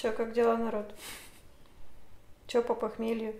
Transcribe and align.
Чё, 0.00 0.12
как 0.12 0.32
дела, 0.32 0.56
народ? 0.56 0.94
Чё 2.46 2.62
по 2.62 2.74
похмелью? 2.74 3.34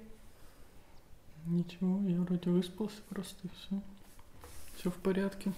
Ничего, 1.46 1.98
я 2.06 2.20
вроде 2.20 2.50
выспался 2.50 2.98
просто 3.08 3.38
и 3.44 3.48
все. 3.48 3.80
Все 4.76 4.90
в 4.90 4.96
порядке. 4.96 5.52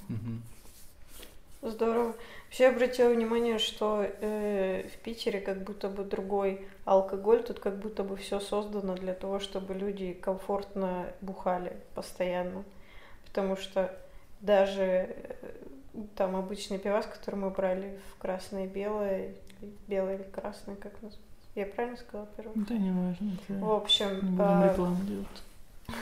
Здорово. 1.60 2.14
Вообще 2.44 2.68
обратила 2.68 3.08
внимание, 3.08 3.58
что 3.58 4.04
э, 4.04 4.88
в 4.94 4.96
Питере 4.98 5.40
как 5.40 5.64
будто 5.64 5.88
бы 5.88 6.04
другой 6.04 6.68
алкоголь, 6.84 7.42
тут 7.42 7.58
как 7.58 7.80
будто 7.80 8.04
бы 8.04 8.16
все 8.16 8.38
создано 8.38 8.94
для 8.94 9.14
того, 9.14 9.40
чтобы 9.40 9.74
люди 9.74 10.12
комфортно 10.12 11.12
бухали 11.20 11.76
постоянно. 11.96 12.62
Потому 13.24 13.56
что 13.56 13.92
даже 14.40 14.84
э, 14.84 15.34
там 16.14 16.36
обычный 16.36 16.78
пивас, 16.78 17.06
который 17.06 17.40
мы 17.40 17.50
брали 17.50 17.98
в 18.12 18.18
красное 18.18 18.66
и 18.66 18.68
белое, 18.68 19.34
белое 19.88 20.16
или 20.16 20.22
красное, 20.24 20.76
как 20.76 20.92
называется? 20.94 21.20
Я 21.54 21.66
правильно 21.66 21.96
сказала 21.98 22.28
первое? 22.36 22.54
Да 22.54 22.74
не 22.74 22.90
важно, 22.90 23.36
В 23.48 23.72
общем, 23.72 24.14
не 24.14 24.30
будем 24.30 24.40
а, 24.40 24.68
рекламу 24.70 25.04
делать. 25.04 25.42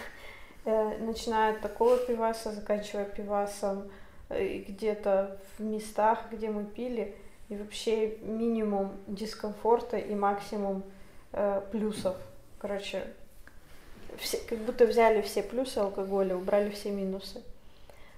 Э, 0.67 0.99
начиная 0.99 1.55
от 1.55 1.63
такого 1.63 1.97
пиваса, 1.97 2.53
заканчивая 2.53 3.07
пивасом 3.07 3.91
э, 4.29 4.59
где-то 4.69 5.39
в 5.57 5.63
местах, 5.63 6.27
где 6.31 6.51
мы 6.51 6.67
пили, 6.67 7.15
и 7.49 7.57
вообще 7.57 8.19
минимум 8.21 8.93
дискомфорта 9.07 9.97
и 9.97 10.15
максимум 10.15 10.83
э, 11.33 11.63
плюсов. 11.73 12.15
Короче, 12.59 13.05
все, 14.19 14.39
как 14.49 14.59
будто 14.59 14.87
взяли 14.87 15.23
все 15.23 15.43
плюсы 15.43 15.79
алкоголя, 15.79 16.37
убрали 16.37 16.69
все 16.69 16.91
минусы. 16.91 17.43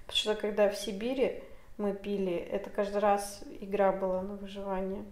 Потому 0.05 0.17
что 0.17 0.35
когда 0.35 0.69
в 0.69 0.75
Сибири 0.75 1.41
мы 1.77 1.93
пили, 1.93 2.35
это 2.35 2.69
каждый 2.69 2.99
раз 2.99 3.41
игра 3.61 3.91
была 3.91 4.21
на 4.21 4.35
выживание. 4.35 5.03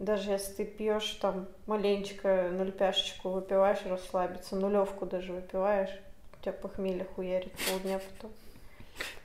Даже 0.00 0.30
если 0.30 0.54
ты 0.54 0.64
пьешь 0.64 1.18
там 1.20 1.46
маленечко 1.66 2.50
нольпяшечку, 2.50 3.28
выпиваешь 3.28 3.84
расслабиться, 3.84 4.56
нулевку 4.56 5.04
даже 5.04 5.34
выпиваешь, 5.34 5.90
у 6.38 6.42
тебя 6.42 6.54
похмелье 6.54 7.04
хуярит 7.04 7.52
полдня 7.68 7.98
потом. 7.98 8.32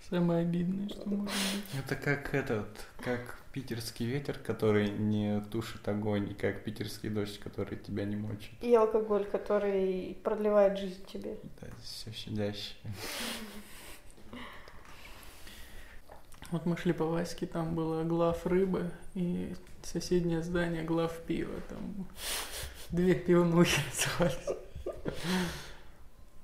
Самое 0.10 0.42
обидное, 0.42 0.90
что 0.90 1.08
может 1.08 1.32
быть. 1.32 1.82
Это 1.82 1.96
как 1.96 2.34
этот, 2.34 2.68
как 3.02 3.40
питерский 3.54 4.06
ветер, 4.06 4.38
который 4.38 4.90
не 4.90 5.40
тушит 5.50 5.88
огонь, 5.88 6.30
и 6.30 6.34
как 6.34 6.66
питерский 6.66 7.08
дождь, 7.08 7.40
который 7.40 7.78
тебя 7.78 8.04
не 8.04 8.18
мочит. 8.18 8.52
И 8.62 8.76
алкоголь, 8.76 9.24
который 9.24 10.18
продлевает 10.26 10.78
жизнь 10.78 11.06
тебе. 11.06 11.38
Да, 11.62 11.68
все 11.82 12.12
щадящее. 12.12 12.76
Вот 16.52 16.66
мы 16.66 16.78
шли 16.78 16.94
по 16.94 17.06
Ваське, 17.06 17.46
там 17.48 17.76
было 17.76 18.04
глав 18.04 18.46
рыбы 18.46 18.92
и 19.16 19.54
соседнее 19.84 20.42
здание 20.44 20.84
глав 20.84 21.18
пива. 21.26 21.56
Там 21.70 22.08
две 22.92 23.16
пивнухи 23.16 23.80
назывались. 24.18 24.60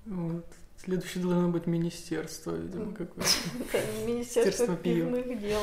Вот. 0.06 0.46
Следующее 0.78 1.24
должно 1.24 1.50
быть 1.50 1.68
министерство, 1.68 2.56
видимо, 2.56 2.94
какое-то. 2.94 3.28
Министерство 4.06 4.76
пивных 4.76 5.40
дел. 5.40 5.62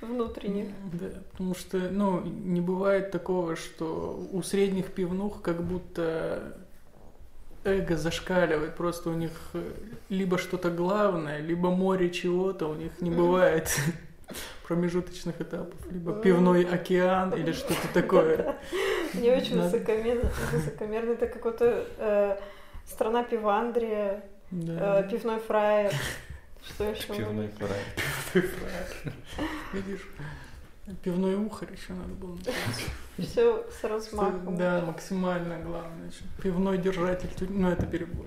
Внутренних. 0.00 0.68
Да, 0.92 1.10
потому 1.30 1.54
что, 1.54 1.78
ну, 1.90 2.22
не 2.22 2.62
бывает 2.62 3.10
такого, 3.10 3.56
что 3.56 4.26
у 4.32 4.42
средних 4.42 4.92
пивнух 4.92 5.42
как 5.42 5.62
будто 5.62 6.56
эго 7.66 7.96
зашкаливает, 7.96 8.74
просто 8.74 9.10
у 9.10 9.14
них 9.14 9.32
э, 9.54 9.72
либо 10.08 10.38
что-то 10.38 10.70
главное, 10.70 11.40
либо 11.40 11.70
море 11.70 12.10
чего-то, 12.10 12.68
у 12.68 12.74
них 12.74 12.92
не 13.00 13.10
бывает 13.10 13.68
промежуточных 14.66 15.40
этапов, 15.40 15.74
либо 15.90 16.14
пивной 16.20 16.64
океан 16.64 17.32
или 17.34 17.52
что-то 17.52 17.88
такое. 17.92 18.56
Не 19.14 19.30
очень 19.30 19.60
высокомерно. 19.60 20.30
Высокомерно. 20.52 21.12
Это 21.12 21.26
какой-то 21.26 21.86
э, 21.98 22.38
страна 22.84 23.22
пивандрия, 23.22 24.24
э, 24.50 25.08
пивной 25.10 25.38
фраер. 25.38 25.92
Что 26.62 26.84
еще? 26.84 27.14
Пивной 27.14 27.48
фрай. 27.48 28.42
Видишь, 29.72 30.08
пивной 31.02 31.34
ухарь 31.34 31.72
еще 31.72 31.92
надо 31.92 32.14
было. 32.14 32.38
Все 33.18 33.64
с 33.70 33.84
размахом. 33.84 34.56
Да, 34.56 34.82
максимально 34.86 35.58
главное. 35.58 36.10
Пивной 36.42 36.78
держатель, 36.78 37.30
ну 37.48 37.68
это 37.68 37.86
перебор. 37.86 38.26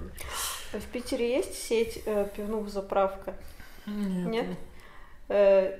В 0.71 0.85
Питере 0.91 1.37
есть 1.37 1.55
сеть 1.55 2.03
э, 2.05 2.27
пивных 2.35 2.69
заправка? 2.69 3.33
Нет. 3.87 4.27
Нет? 4.27 4.45
Э, 5.29 5.79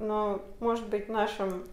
но, 0.00 0.44
может 0.58 0.88
быть, 0.88 1.08
нашим, 1.08 1.64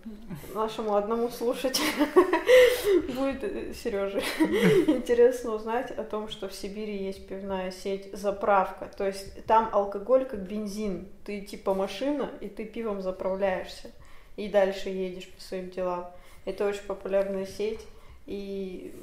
нашему 0.53 0.95
одному 0.95 1.29
слушателю 1.29 2.07
будет, 3.15 3.75
Сереже, 3.75 4.19
интересно 4.87 5.55
узнать 5.55 5.89
о 5.91 6.03
том, 6.03 6.29
что 6.29 6.47
в 6.47 6.53
Сибири 6.53 7.03
есть 7.03 7.27
пивная 7.27 7.71
сеть 7.71 8.13
заправка. 8.13 8.91
То 8.95 9.07
есть 9.07 9.43
там 9.45 9.69
алкоголь 9.71 10.25
как 10.25 10.41
бензин. 10.41 11.07
Ты 11.25 11.41
типа 11.41 11.73
машина, 11.73 12.29
и 12.41 12.47
ты 12.47 12.65
пивом 12.65 13.01
заправляешься. 13.01 13.91
И 14.37 14.47
дальше 14.47 14.89
едешь 14.89 15.29
по 15.29 15.41
своим 15.41 15.69
делам. 15.69 16.09
Это 16.45 16.67
очень 16.67 16.83
популярная 16.83 17.45
сеть. 17.45 17.81
И, 18.25 18.93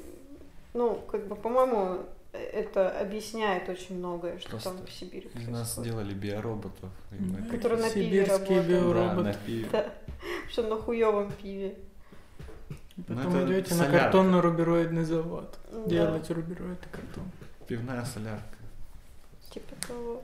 ну, 0.73 0.95
как 1.09 1.27
бы, 1.27 1.35
по-моему, 1.35 1.99
это 2.31 2.89
объясняет 2.99 3.69
очень 3.69 3.97
многое, 3.97 4.37
что 4.39 4.49
Просто 4.51 4.69
там 4.71 4.85
в 4.85 4.91
Сибири 4.91 5.29
Из 5.35 5.47
нас 5.47 5.73
происходит. 5.73 5.91
сделали 5.91 6.13
биороботов. 6.13 6.89
Которые 7.51 7.81
на 7.81 7.89
пиве 7.89 8.23
работают. 8.23 8.67
Да, 8.67 8.71
биороботы. 8.73 9.21
на 9.23 9.33
пиве. 9.33 9.67
Да, 9.71 9.93
что 10.49 10.63
на 10.63 10.75
хуевом 10.75 11.31
пиве. 11.31 11.75
Потом 13.07 13.31
Ну, 13.31 13.39
это 13.39 13.53
идете 13.53 13.75
на 13.75 13.85
картонно-рубероидный 13.89 15.05
завод. 15.05 15.57
Да, 15.71 15.89
Делаете 15.89 16.33
рубероид 16.33 16.79
и 16.85 16.89
картон. 16.95 17.23
Пивная 17.67 18.03
солярка. 18.03 18.57
типа 19.49 19.75
того. 19.87 20.21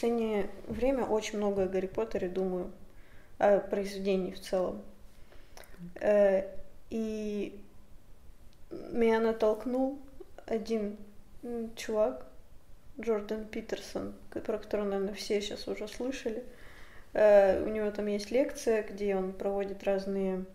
Последнее 0.00 0.48
время 0.66 1.04
очень 1.04 1.36
много 1.36 1.64
о 1.64 1.66
Гарри 1.66 1.86
Поттере 1.86 2.30
думаю, 2.30 2.70
о 3.36 3.58
произведении 3.58 4.32
в 4.32 4.40
целом. 4.40 4.80
Э, 6.00 6.44
И 6.88 7.60
меня 8.70 9.20
натолкнул 9.20 9.98
один 10.46 10.96
чувак, 11.76 12.24
Джордан 12.98 13.44
Питерсон, 13.44 14.14
про 14.30 14.56
которого, 14.56 14.86
наверное, 14.88 15.14
все 15.14 15.42
сейчас 15.42 15.68
уже 15.68 15.86
слышали. 15.86 16.44
Э, 17.12 17.62
У 17.62 17.68
него 17.68 17.90
там 17.90 18.06
есть 18.06 18.30
лекция, 18.30 18.82
где 18.82 19.14
он 19.16 19.34
проводит 19.34 19.84
разные 19.84 20.46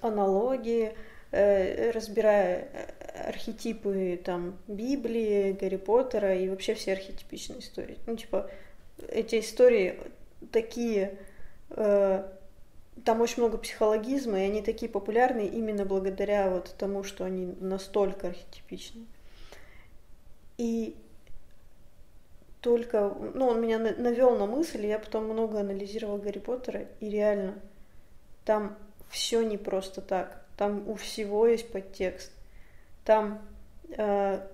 аналогии, 0.00 0.96
разбирая 1.30 2.68
э, 2.72 3.28
архетипы 3.28 4.20
там 4.24 4.58
Библии, 4.68 5.52
Гарри 5.52 5.76
Поттера 5.76 6.34
и 6.34 6.48
вообще 6.48 6.74
все 6.74 6.92
архетипичные 6.92 7.60
истории. 7.60 7.98
Ну, 8.06 8.16
типа, 8.16 8.50
эти 9.08 9.40
истории 9.40 9.98
такие, 10.52 11.18
э, 11.70 12.24
там 13.04 13.20
очень 13.20 13.42
много 13.42 13.58
психологизма, 13.58 14.40
и 14.40 14.44
они 14.46 14.62
такие 14.62 14.90
популярные 14.90 15.48
именно 15.48 15.84
благодаря 15.84 16.50
вот 16.50 16.74
тому, 16.78 17.02
что 17.02 17.24
они 17.24 17.54
настолько 17.60 18.28
архетипичны. 18.28 19.06
И 20.58 20.96
только, 22.60 23.14
ну, 23.34 23.48
он 23.48 23.60
меня 23.60 23.78
навел 23.78 24.36
на 24.36 24.46
мысль, 24.46 24.84
и 24.84 24.88
я 24.88 24.98
потом 24.98 25.24
много 25.24 25.60
анализировала 25.60 26.18
Гарри 26.18 26.38
Поттера, 26.38 26.86
и 27.00 27.10
реально, 27.10 27.60
там 28.44 28.76
все 29.10 29.42
не 29.42 29.58
просто 29.58 30.00
так. 30.00 30.45
Там 30.56 30.88
у 30.88 30.94
всего 30.94 31.46
есть 31.46 31.70
подтекст. 31.70 32.32
Там 33.04 33.40
э, 33.90 34.46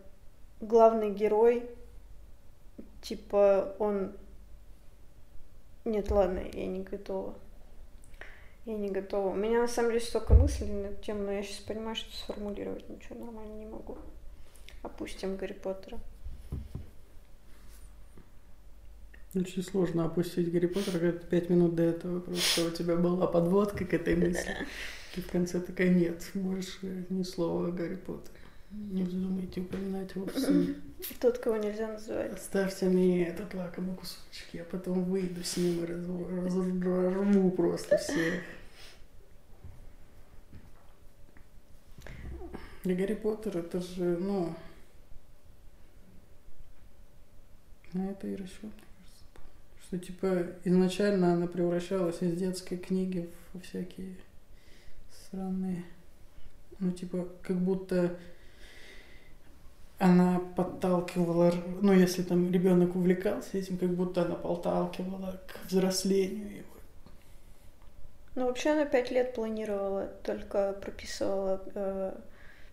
главный 0.60 1.10
герой, 1.10 1.68
типа, 3.02 3.74
он... 3.78 4.12
Нет, 5.84 6.10
ладно, 6.10 6.42
я 6.52 6.66
не 6.66 6.82
готова. 6.82 7.34
Я 8.64 8.76
не 8.76 8.90
готова. 8.90 9.30
У 9.30 9.34
меня 9.34 9.60
на 9.60 9.68
самом 9.68 9.90
деле 9.90 10.04
столько 10.04 10.34
мыслей 10.34 10.68
на 10.68 10.86
эту 10.86 11.02
тему, 11.02 11.24
но 11.24 11.32
я 11.32 11.42
сейчас 11.42 11.58
понимаю, 11.58 11.96
что 11.96 12.16
сформулировать 12.16 12.88
ничего 12.88 13.24
нормально 13.24 13.54
не 13.54 13.66
могу. 13.66 13.98
Опустим 14.82 15.36
Гарри 15.36 15.54
Поттера. 15.54 15.98
Очень 19.34 19.62
сложно 19.64 20.04
опустить 20.04 20.52
Гарри 20.52 20.66
Поттера, 20.66 20.98
когда 20.98 21.18
пять 21.18 21.48
минут 21.48 21.74
до 21.74 21.82
этого 21.84 22.20
просто 22.20 22.66
у 22.66 22.70
тебя 22.70 22.96
была 22.96 23.26
подводка 23.26 23.84
к 23.84 23.94
этой 23.94 24.14
мысли. 24.14 24.54
И 25.16 25.20
в 25.20 25.30
конце 25.30 25.60
такая, 25.60 25.90
нет, 25.90 26.30
больше 26.34 27.06
ни 27.10 27.22
слова 27.22 27.68
о 27.68 27.70
Гарри 27.70 27.96
Поттере. 27.96 28.38
Не 28.70 29.02
вздумайте 29.02 29.60
упоминать 29.60 30.14
его 30.14 30.24
в 30.24 30.38
СМИ. 30.38 30.74
Тот, 31.20 31.38
кого 31.38 31.58
нельзя 31.58 31.88
называть. 31.88 32.32
Оставьте 32.32 32.86
мне 32.86 33.26
этот 33.26 33.52
лакомый 33.52 33.94
кусочек, 33.94 34.46
я 34.54 34.64
потом 34.64 35.04
выйду 35.04 35.44
с 35.44 35.58
ним 35.58 35.84
и 35.84 35.86
разорву 35.86 37.50
просто 37.50 37.98
всех. 37.98 38.42
И 42.84 42.94
Гарри 42.94 43.14
Поттер, 43.14 43.58
это 43.58 43.80
же, 43.80 44.16
ну... 44.16 44.54
На 47.92 48.10
это 48.10 48.26
и 48.26 48.36
расчет, 48.36 48.62
мне 48.62 48.70
кажется, 48.96 49.24
Что, 49.86 49.98
типа, 49.98 50.46
изначально 50.64 51.34
она 51.34 51.46
превращалась 51.46 52.22
из 52.22 52.38
детской 52.38 52.78
книги 52.78 53.28
в 53.52 53.60
всякие 53.60 54.16
странные... 55.32 55.84
Ну, 56.78 56.90
типа, 56.90 57.28
как 57.42 57.56
будто 57.56 58.16
она 59.98 60.40
подталкивала, 60.56 61.52
ну, 61.80 61.92
если 61.92 62.22
там 62.22 62.50
ребенок 62.50 62.96
увлекался 62.96 63.56
этим, 63.56 63.78
как 63.78 63.90
будто 63.90 64.22
она 64.22 64.34
подталкивала 64.34 65.40
к 65.46 65.68
взрослению 65.68 66.50
его. 66.50 66.66
Ну, 68.34 68.46
вообще 68.46 68.70
она 68.70 68.84
пять 68.84 69.10
лет 69.12 69.34
планировала, 69.34 70.08
только 70.24 70.72
прописывала 70.72 71.62
э, 71.74 72.14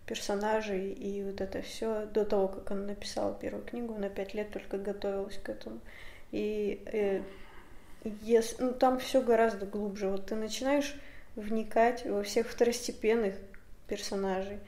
персонажей 0.07 0.91
и 0.91 1.23
вот 1.23 1.39
это 1.39 1.61
все 1.61 2.07
до 2.07 2.25
того, 2.25 2.47
как 2.47 2.71
она 2.71 2.87
написала 2.87 3.35
первую 3.35 3.63
книгу, 3.63 3.93
она 3.93 4.09
пять 4.09 4.33
лет 4.33 4.51
только 4.51 4.79
готовилась 4.79 5.37
к 5.37 5.49
этому. 5.49 5.79
И 6.31 6.81
э, 6.91 7.21
если, 8.23 8.63
ну, 8.63 8.73
там 8.73 8.97
все 8.97 9.21
гораздо 9.21 9.65
глубже. 9.67 10.09
Вот 10.09 10.25
ты 10.25 10.35
начинаешь 10.35 10.95
вникать 11.35 12.05
во 12.05 12.23
всех 12.23 12.49
второстепенных 12.49 13.35
персонажей, 13.87 14.59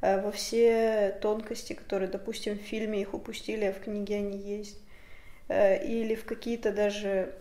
э, 0.00 0.20
во 0.20 0.30
все 0.32 1.18
тонкости, 1.20 1.72
которые, 1.72 2.08
допустим, 2.08 2.58
в 2.58 2.62
фильме 2.62 3.02
их 3.02 3.14
упустили, 3.14 3.64
а 3.66 3.72
в 3.72 3.80
книге 3.80 4.16
они 4.16 4.38
есть. 4.38 4.78
Э, 5.48 5.84
или 5.84 6.14
в 6.14 6.24
какие-то 6.24 6.72
даже 6.72 7.34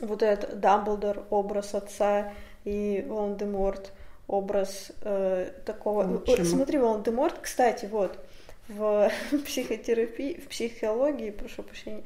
вот 0.00 0.22
этот 0.22 0.60
Дамблдор, 0.60 1.26
образ 1.30 1.74
отца 1.74 2.32
и 2.64 3.04
Волан-де-Морт, 3.08 3.92
образ 4.26 4.92
э, 5.02 5.50
такого... 5.64 6.18
Почему? 6.18 6.44
Смотри, 6.44 6.78
Волан-де-Морт, 6.78 7.38
кстати, 7.40 7.86
вот, 7.86 8.18
в 8.68 9.10
психотерапии, 9.46 10.40
в 10.40 10.48
психологии, 10.48 11.30
прошу 11.30 11.62
прощения, 11.62 12.04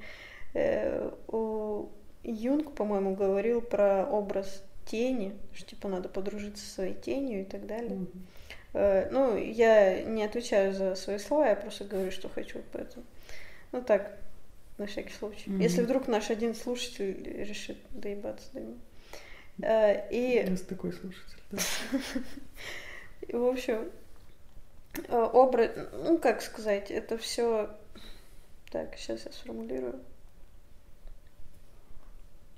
э, 0.54 1.10
у 1.28 1.88
Юнг, 2.22 2.74
по-моему, 2.74 3.14
говорил 3.14 3.60
про 3.60 4.06
образ 4.06 4.62
тени, 4.84 5.36
что 5.54 5.66
типа 5.66 5.88
надо 5.88 6.08
подружиться 6.08 6.64
со 6.64 6.74
своей 6.74 6.94
тенью 6.94 7.42
и 7.42 7.44
так 7.44 7.66
далее. 7.66 8.06
Mm-hmm. 8.72 9.08
Ну, 9.10 9.36
я 9.36 10.02
не 10.02 10.24
отвечаю 10.24 10.72
за 10.72 10.94
свои 10.94 11.18
слова, 11.18 11.48
я 11.48 11.56
просто 11.56 11.84
говорю, 11.84 12.10
что 12.10 12.28
хочу, 12.28 12.62
поэтому. 12.72 13.04
Ну 13.70 13.82
так, 13.82 14.18
на 14.78 14.86
всякий 14.86 15.12
случай. 15.12 15.50
Mm-hmm. 15.50 15.62
Если 15.62 15.82
вдруг 15.82 16.08
наш 16.08 16.30
один 16.30 16.54
слушатель 16.54 17.22
решит 17.22 17.76
доебаться 17.90 18.46
до 18.52 18.60
него. 18.60 18.78
Э, 19.62 20.08
и... 20.10 20.44
Есть 20.48 20.68
такой 20.68 20.92
слушатель, 20.92 21.38
да. 21.50 21.58
В 23.38 23.44
общем, 23.44 23.90
э, 25.08 25.16
образ, 25.16 25.70
ну 25.92 26.18
как 26.18 26.42
сказать, 26.42 26.90
это 26.90 27.18
все. 27.18 27.70
Так, 28.70 28.96
сейчас 28.96 29.26
я 29.26 29.32
сформулирую. 29.32 30.00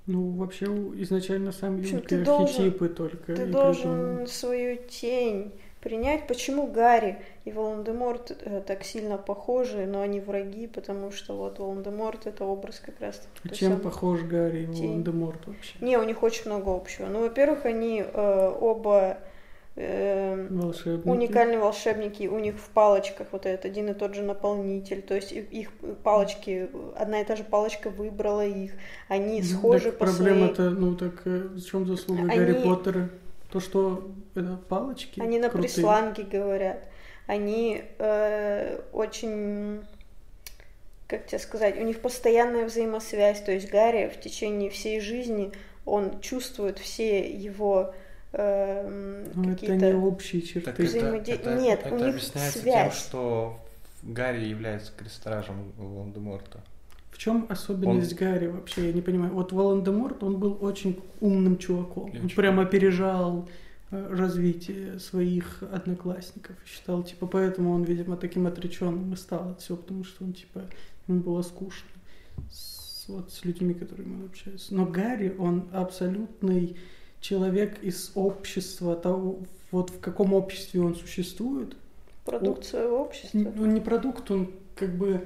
Ну, 0.07 0.31
вообще, 0.31 0.65
изначально 0.65 1.51
сам 1.51 1.81
Юнг 1.81 2.11
архетипы 2.11 2.89
только. 2.89 3.35
Ты 3.35 3.45
должен 3.47 4.27
свою 4.27 4.77
тень 4.77 5.51
принять, 5.85 6.25
почему 6.27 6.65
Гарри 6.65 7.21
и 7.43 7.51
Волан-де-Морт 7.51 8.35
э, 8.41 8.61
так 8.65 8.83
сильно 8.83 9.19
похожи, 9.19 9.85
но 9.85 10.01
они 10.01 10.19
враги, 10.19 10.65
потому 10.65 11.11
что 11.11 11.35
вот 11.35 11.59
Волан-де-Морт 11.59 12.25
это 12.25 12.43
образ 12.43 12.79
как 12.79 12.99
раз 12.99 13.21
А 13.43 13.49
чем 13.49 13.73
самый... 13.73 13.83
похож 13.83 14.21
Гарри 14.21 14.63
и 14.63 14.65
Волан-де-Морт 14.65 15.45
вообще? 15.45 15.75
Не, 15.81 15.97
у 15.97 16.03
них 16.03 16.23
очень 16.23 16.47
много 16.47 16.75
общего. 16.75 17.05
Ну, 17.05 17.21
во-первых, 17.21 17.65
они 17.65 18.03
э, 18.03 18.57
оба 18.59 19.19
э, 19.75 20.47
волшебники. 20.49 21.07
уникальные 21.07 21.59
волшебники, 21.59 22.27
у 22.27 22.39
них 22.39 22.55
в 22.55 22.69
палочках 22.69 23.27
вот 23.31 23.45
этот 23.45 23.65
один 23.65 23.89
и 23.89 23.93
тот 23.93 24.15
же 24.15 24.23
наполнитель, 24.23 25.01
то 25.01 25.15
есть 25.15 25.31
их 25.31 25.71
палочки, 26.03 26.69
одна 26.95 27.21
и 27.21 27.25
та 27.25 27.35
же 27.35 27.43
палочка 27.43 27.89
выбрала 27.89 28.45
их, 28.45 28.73
они 29.07 29.41
ну, 29.41 29.47
схожи 29.47 29.91
так 29.91 29.99
по 29.99 30.05
проблема-то, 30.05 30.55
своей... 30.55 30.75
ну 30.75 30.95
так 30.95 31.21
э, 31.25 31.39
в 31.55 31.61
чем 31.63 31.85
заслуга 31.85 32.23
они... 32.23 32.37
Гарри 32.37 32.53
Поттера? 32.63 33.09
То, 33.51 33.59
что 33.61 34.11
это 34.33 34.57
палочки 34.67 35.21
Они 35.21 35.39
на 35.39 35.49
крутые. 35.49 35.73
присланге 35.73 36.23
говорят. 36.23 36.89
Они 37.25 37.83
э, 37.99 38.81
очень, 38.91 39.81
как 41.07 41.25
тебе 41.25 41.39
сказать, 41.39 41.77
у 41.79 41.83
них 41.83 42.01
постоянная 42.01 42.65
взаимосвязь. 42.65 43.41
То 43.41 43.51
есть 43.51 43.69
Гарри 43.69 44.11
в 44.13 44.19
течение 44.19 44.69
всей 44.69 44.99
жизни, 44.99 45.51
он 45.85 46.19
чувствует 46.19 46.79
все 46.79 47.31
его 47.31 47.93
э, 48.37 49.25
какие-то... 49.35 49.73
Это 49.75 49.93
не 49.93 49.93
общие 49.93 50.41
черты. 50.41 50.71
Так 50.71 50.79
взаимоде... 50.79 51.33
это, 51.33 51.49
это, 51.49 51.61
Нет, 51.61 51.79
это 51.83 51.95
у 51.95 51.97
них 51.97 52.15
объясняется 52.15 52.59
связь. 52.59 52.93
тем, 52.93 53.01
что 53.07 53.59
Гарри 54.03 54.45
является 54.45 54.91
крестражем 54.95 55.71
Волан-де-Морта. 55.77 56.63
В 57.11 57.17
чем 57.17 57.45
особенность 57.49 58.11
он... 58.11 58.17
Гарри 58.17 58.47
вообще? 58.47 58.87
Я 58.87 58.93
не 58.93 59.01
понимаю. 59.01 59.33
Вот 59.33 59.51
Волан-де-Морт, 59.51 60.21
он 60.23 60.37
был 60.37 60.57
очень 60.61 60.99
умным 61.21 61.57
чуваком. 61.57 62.11
Я 62.11 62.19
он 62.19 62.27
чувак. 62.27 62.35
прям 62.35 62.59
опережал 62.59 63.47
э, 63.91 64.07
развитие 64.13 64.99
своих 64.99 65.63
одноклассников. 65.71 66.55
Считал, 66.65 67.03
типа, 67.03 67.27
поэтому 67.27 67.71
он, 67.71 67.83
видимо, 67.83 68.17
таким 68.17 68.47
отреченным 68.47 69.13
и 69.13 69.15
стал 69.15 69.51
от 69.51 69.61
всего, 69.61 69.77
потому 69.77 70.03
что 70.03 70.25
он, 70.25 70.33
типа, 70.33 70.65
ему 71.07 71.21
было 71.21 71.41
скучно 71.41 71.89
с, 72.51 73.05
вот, 73.07 73.31
с 73.31 73.45
людьми, 73.45 73.73
которыми 73.73 74.15
он 74.15 74.25
общается. 74.25 74.75
Но 74.75 74.85
Гарри, 74.85 75.35
он 75.37 75.69
абсолютный 75.71 76.75
человек 77.25 77.81
из 77.81 78.11
общества, 78.15 78.95
того, 78.95 79.39
вот 79.71 79.89
в 79.89 79.99
каком 79.99 80.33
обществе 80.33 80.81
он 80.81 80.95
существует. 80.95 81.75
Продукт 82.23 82.65
своего 82.65 83.01
общества. 83.01 83.37
Он 83.37 83.73
не 83.73 83.81
продукт, 83.81 84.29
он 84.31 84.51
как 84.75 84.95
бы 84.95 85.25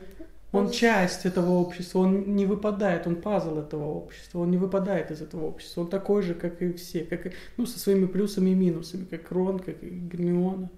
он 0.51 0.71
часть 0.71 1.25
этого 1.25 1.51
общества, 1.51 1.99
он 1.99 2.35
не 2.35 2.45
выпадает, 2.47 3.05
он 3.05 3.17
пазл 3.17 3.59
этого 3.59 3.85
общества, 3.85 4.39
он 4.39 4.49
не 4.49 4.57
выпадает 4.57 5.11
из 5.11 5.21
этого 5.21 5.45
общества. 5.45 5.81
Он 5.81 5.89
такой 5.89 6.23
же, 6.23 6.33
как 6.33 6.61
и 6.61 6.73
все, 6.73 7.03
как 7.03 7.27
и, 7.27 7.31
ну, 7.57 7.67
со 7.67 7.77
своими 7.77 8.07
плюсами 8.07 8.49
и 8.49 8.55
минусами, 8.55 9.05
как 9.05 9.31
Рон, 9.31 9.59
как 9.59 9.83
и 9.83 9.89
Гермиона. 9.89 10.69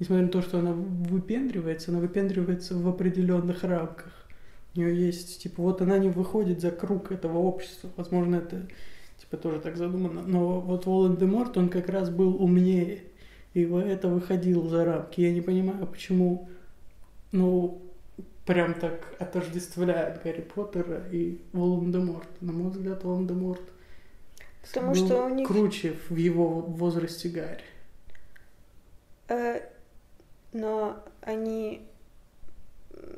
Несмотря 0.00 0.24
на 0.24 0.30
то, 0.32 0.42
что 0.42 0.58
она 0.58 0.72
выпендривается, 0.72 1.92
она 1.92 2.00
выпендривается 2.00 2.74
в 2.74 2.88
определенных 2.88 3.62
рамках. 3.62 4.12
У 4.74 4.80
нее 4.80 5.06
есть, 5.06 5.42
типа, 5.42 5.62
вот 5.62 5.82
она 5.82 5.98
не 5.98 6.08
выходит 6.08 6.60
за 6.60 6.72
круг 6.72 7.12
этого 7.12 7.38
общества. 7.38 7.90
Возможно, 7.96 8.36
это, 8.36 8.66
типа, 9.32 9.42
тоже 9.42 9.60
так 9.60 9.76
задумано. 9.76 10.22
Но 10.22 10.60
вот 10.60 10.86
Волан-де-Морт, 10.86 11.56
он 11.56 11.68
как 11.68 11.88
раз 11.88 12.10
был 12.10 12.42
умнее. 12.42 13.02
И 13.54 13.62
это 13.62 14.08
выходил 14.08 14.68
за 14.68 14.84
рамки. 14.84 15.20
Я 15.20 15.32
не 15.32 15.40
понимаю, 15.40 15.86
почему, 15.86 16.48
ну, 17.32 17.82
прям 18.46 18.74
так 18.74 19.14
отождествляют 19.18 20.22
Гарри 20.22 20.42
Поттера 20.42 21.02
и 21.10 21.40
Волан-де-Морт. 21.52 22.28
На 22.40 22.52
мой 22.52 22.70
взгляд, 22.70 23.04
Волан-де-Морт 23.04 23.62
Потому 24.62 24.94
был 24.94 25.06
что 25.06 25.26
у 25.26 25.28
них... 25.28 25.48
круче 25.48 25.96
в 26.08 26.16
его 26.16 26.60
возрасте 26.60 27.28
Гарри. 27.28 27.64
Э, 29.28 29.60
но 30.52 31.02
они 31.20 31.82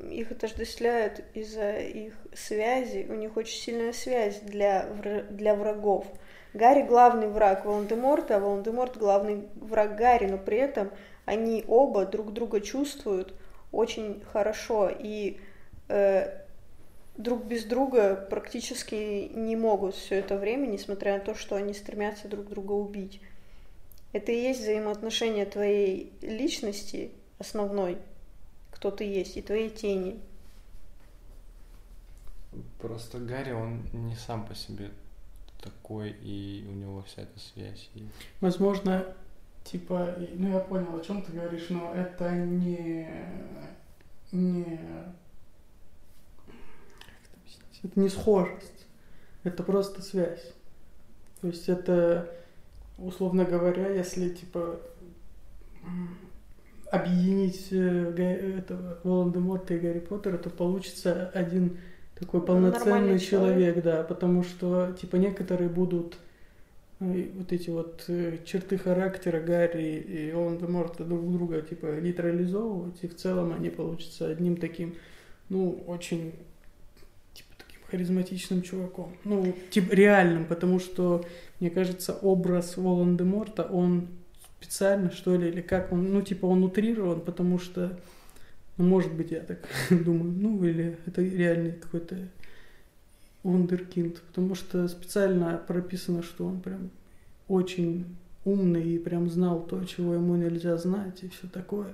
их 0.09 0.31
отождествляют 0.31 1.23
из-за 1.33 1.77
их 1.77 2.13
связи. 2.33 3.05
У 3.09 3.13
них 3.13 3.35
очень 3.37 3.57
сильная 3.57 3.93
связь 3.93 4.39
для, 4.39 4.87
для 5.29 5.55
врагов. 5.55 6.05
Гарри 6.53 6.83
главный 6.83 7.27
враг 7.27 7.65
Волан-де-Морта, 7.65 8.37
а 8.37 8.39
Волан-де-Морт 8.39 8.97
главный 8.97 9.47
враг 9.55 9.97
Гарри, 9.97 10.27
но 10.27 10.37
при 10.37 10.57
этом 10.57 10.91
они 11.25 11.65
оба 11.67 12.05
друг 12.05 12.33
друга 12.33 12.61
чувствуют– 12.61 13.33
очень 13.75 14.21
хорошо 14.31 14.89
и 14.89 15.37
э, 15.89 16.39
друг 17.17 17.43
без 17.43 17.65
друга 17.65 18.15
практически 18.15 19.29
не 19.33 19.55
могут 19.55 19.95
все 19.95 20.15
это 20.15 20.37
время, 20.37 20.67
несмотря 20.67 21.15
на 21.15 21.19
то, 21.19 21.35
что 21.35 21.55
они 21.55 21.73
стремятся 21.73 22.27
друг 22.27 22.47
друга 22.47 22.71
убить. 22.71 23.21
Это 24.13 24.31
и 24.31 24.41
есть 24.41 24.61
взаимоотношения 24.61 25.45
твоей 25.45 26.13
личности 26.21 27.11
основной, 27.37 27.97
кто 28.85 28.91
ты 28.91 29.03
есть, 29.03 29.35
и 29.35 29.41
твоей 29.41 29.71
тени. 29.71 30.19
Просто 32.79 33.17
Гарри, 33.17 33.51
он 33.51 33.81
не 33.93 34.15
сам 34.15 34.45
по 34.45 34.53
себе 34.53 34.91
такой, 35.59 36.11
и 36.21 36.63
у 36.69 36.73
него 36.73 37.01
вся 37.01 37.23
эта 37.23 37.39
связь. 37.39 37.89
И... 37.95 38.07
Возможно, 38.41 39.03
Типа, 39.63 40.15
ну 40.35 40.49
я 40.49 40.59
понял, 40.59 40.95
о 40.95 41.03
чем 41.03 41.23
ты 41.23 41.31
говоришь, 41.31 41.69
но 41.71 41.95
это 41.95 42.29
не... 42.29 43.09
не... 44.31 44.79
Это 47.81 47.99
не 47.99 48.09
схожесть, 48.09 48.85
это 49.43 49.63
просто 49.63 50.03
связь. 50.03 50.53
То 51.41 51.47
есть 51.47 51.67
это, 51.69 52.31
условно 52.99 53.45
говоря, 53.45 53.89
если 53.89 54.29
типа 54.29 54.79
объединить 56.91 57.67
э, 57.71 58.57
этого 58.59 58.99
Волан-де-Морта 59.03 59.75
и 59.75 59.79
Гарри 59.79 59.99
Поттера, 59.99 60.37
то 60.37 60.49
получится 60.49 61.29
один 61.33 61.77
такой 62.17 62.41
полноценный 62.41 63.19
человек, 63.19 63.75
человек, 63.75 63.83
да, 63.83 64.03
потому 64.03 64.43
что 64.43 64.95
типа 64.99 65.17
некоторые 65.17 65.69
будут 65.69 66.17
ну, 66.99 67.27
вот 67.35 67.51
эти 67.51 67.69
вот 67.69 68.05
э, 68.07 68.37
черты 68.45 68.77
характера 68.77 69.41
Гарри 69.41 69.97
и 69.97 70.31
Волан-де-Морта 70.31 71.03
друг 71.03 71.29
друга 71.31 71.61
типа 71.61 71.99
нейтрализовывать, 71.99 73.03
и 73.03 73.07
в 73.07 73.15
целом 73.15 73.53
они 73.53 73.69
получатся 73.69 74.27
одним 74.29 74.55
таким, 74.55 74.95
ну, 75.49 75.83
очень 75.87 76.33
типа 77.33 77.49
таким 77.57 77.81
харизматичным 77.89 78.61
чуваком. 78.61 79.17
Ну, 79.25 79.53
типа 79.71 79.93
реальным, 79.93 80.45
потому 80.45 80.79
что, 80.79 81.25
мне 81.59 81.69
кажется, 81.69 82.13
образ 82.13 82.77
Волан-де-Морта, 82.77 83.63
он 83.63 84.07
специально, 84.65 85.11
что 85.11 85.35
ли, 85.35 85.49
или 85.49 85.61
как 85.61 85.91
он, 85.91 86.11
ну, 86.11 86.21
типа 86.21 86.45
он 86.47 86.63
утрирован, 86.63 87.21
потому 87.21 87.59
что, 87.59 87.97
ну, 88.77 88.85
может 88.85 89.13
быть, 89.13 89.31
я 89.31 89.41
так 89.41 89.59
думаю, 89.89 90.31
ну, 90.31 90.63
или 90.63 90.97
это 91.05 91.21
реальный 91.21 91.73
какой-то 91.73 92.17
вундеркинд, 93.43 94.21
потому 94.21 94.55
что 94.55 94.87
специально 94.87 95.57
прописано, 95.57 96.23
что 96.23 96.47
он 96.47 96.61
прям 96.61 96.89
очень 97.47 98.05
умный 98.43 98.83
и 98.83 98.97
прям 98.97 99.29
знал 99.29 99.61
то, 99.61 99.83
чего 99.85 100.15
ему 100.15 100.35
нельзя 100.35 100.77
знать 100.77 101.23
и 101.23 101.29
все 101.29 101.47
такое. 101.47 101.93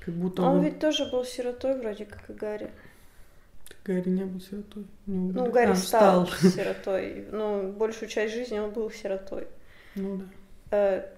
Как 0.00 0.14
будто 0.14 0.42
А 0.42 0.50
он 0.50 0.58
он... 0.58 0.64
ведь 0.64 0.80
тоже 0.80 1.06
был 1.06 1.24
сиротой 1.24 1.78
вроде 1.78 2.04
как 2.04 2.28
и 2.28 2.32
Гарри. 2.32 2.70
Гарри 3.84 4.08
не 4.08 4.24
был 4.24 4.40
сиротой. 4.40 4.84
Не 5.06 5.32
был. 5.32 5.44
Ну, 5.44 5.52
Гарри 5.52 5.70
А, 5.70 5.76
стал 5.76 6.26
сиротой. 6.26 7.26
Ну, 7.30 7.72
большую 7.72 8.08
часть 8.08 8.34
жизни 8.34 8.58
он 8.58 8.70
был 8.70 8.90
сиротой. 8.90 9.46
Ну 9.94 10.16
да. 10.16 10.24
Э, 10.70 11.17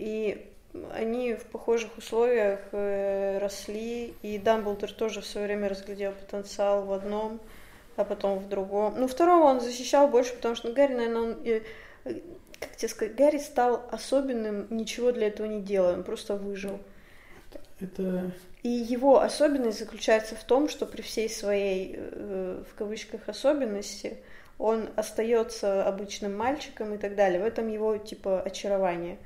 И 0.00 0.50
они 0.92 1.34
в 1.34 1.44
похожих 1.44 1.98
условиях 1.98 2.60
э, 2.72 3.38
росли, 3.38 4.14
и 4.22 4.38
Дамблдор 4.38 4.90
тоже 4.92 5.20
в 5.20 5.26
свое 5.26 5.46
время 5.46 5.68
разглядел 5.68 6.12
потенциал 6.12 6.84
в 6.86 6.92
одном, 6.92 7.38
а 7.96 8.04
потом 8.04 8.38
в 8.38 8.48
другом. 8.48 8.94
Ну, 8.96 9.06
второго 9.08 9.44
он 9.44 9.60
защищал 9.60 10.08
больше, 10.08 10.34
потому 10.34 10.54
что 10.54 10.68
ну, 10.68 10.74
Гарри, 10.74 10.94
наверное, 10.94 11.20
он... 11.20 11.38
э, 11.44 11.60
Как 12.58 12.76
тебе 12.76 12.88
сказать, 12.88 13.14
Гарри 13.14 13.38
стал 13.38 13.86
особенным, 13.90 14.66
ничего 14.70 15.12
для 15.12 15.26
этого 15.26 15.46
не 15.46 15.60
делая, 15.60 15.94
он 15.94 16.04
просто 16.04 16.36
выжил. 16.36 16.80
Это 17.80 18.32
И 18.62 18.68
его 18.68 19.20
особенность 19.20 19.78
заключается 19.78 20.34
в 20.34 20.44
том, 20.44 20.68
что 20.68 20.86
при 20.86 21.02
всей 21.02 21.28
своей, 21.28 21.94
э, 21.96 22.62
в 22.70 22.74
кавычках, 22.74 23.28
особенности, 23.28 24.18
он 24.58 24.88
остается 24.96 25.84
обычным 25.84 26.36
мальчиком 26.36 26.94
и 26.94 26.98
так 26.98 27.16
далее. 27.16 27.40
В 27.40 27.44
этом 27.44 27.68
его, 27.68 27.96
типа, 27.98 28.40
очарование. 28.40 29.18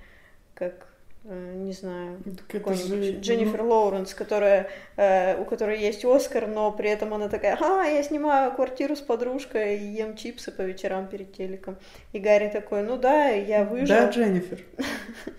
Как, 0.54 0.86
э, 1.24 1.54
не 1.56 1.72
знаю, 1.72 2.18
какой-нибудь 2.48 3.04
же, 3.04 3.20
Дженнифер 3.20 3.62
ну, 3.62 3.70
Лоуренс, 3.70 4.14
которая, 4.14 4.68
э, 4.96 5.40
у 5.40 5.44
которой 5.44 5.80
есть 5.80 6.04
Оскар, 6.04 6.46
но 6.46 6.70
при 6.70 6.90
этом 6.90 7.12
она 7.12 7.28
такая, 7.28 7.58
а, 7.60 7.84
я 7.84 8.02
снимаю 8.02 8.52
квартиру 8.52 8.94
с 8.94 9.00
подружкой 9.00 9.78
и 9.78 9.84
ем 9.84 10.16
чипсы 10.16 10.52
по 10.52 10.62
вечерам 10.62 11.08
перед 11.08 11.32
телеком. 11.32 11.76
И 12.12 12.18
Гарри 12.18 12.48
такой, 12.48 12.82
ну 12.82 12.96
да, 12.96 13.28
я 13.28 13.64
выжил. 13.64 13.88
Да, 13.88 14.10
Дженнифер. 14.10 14.60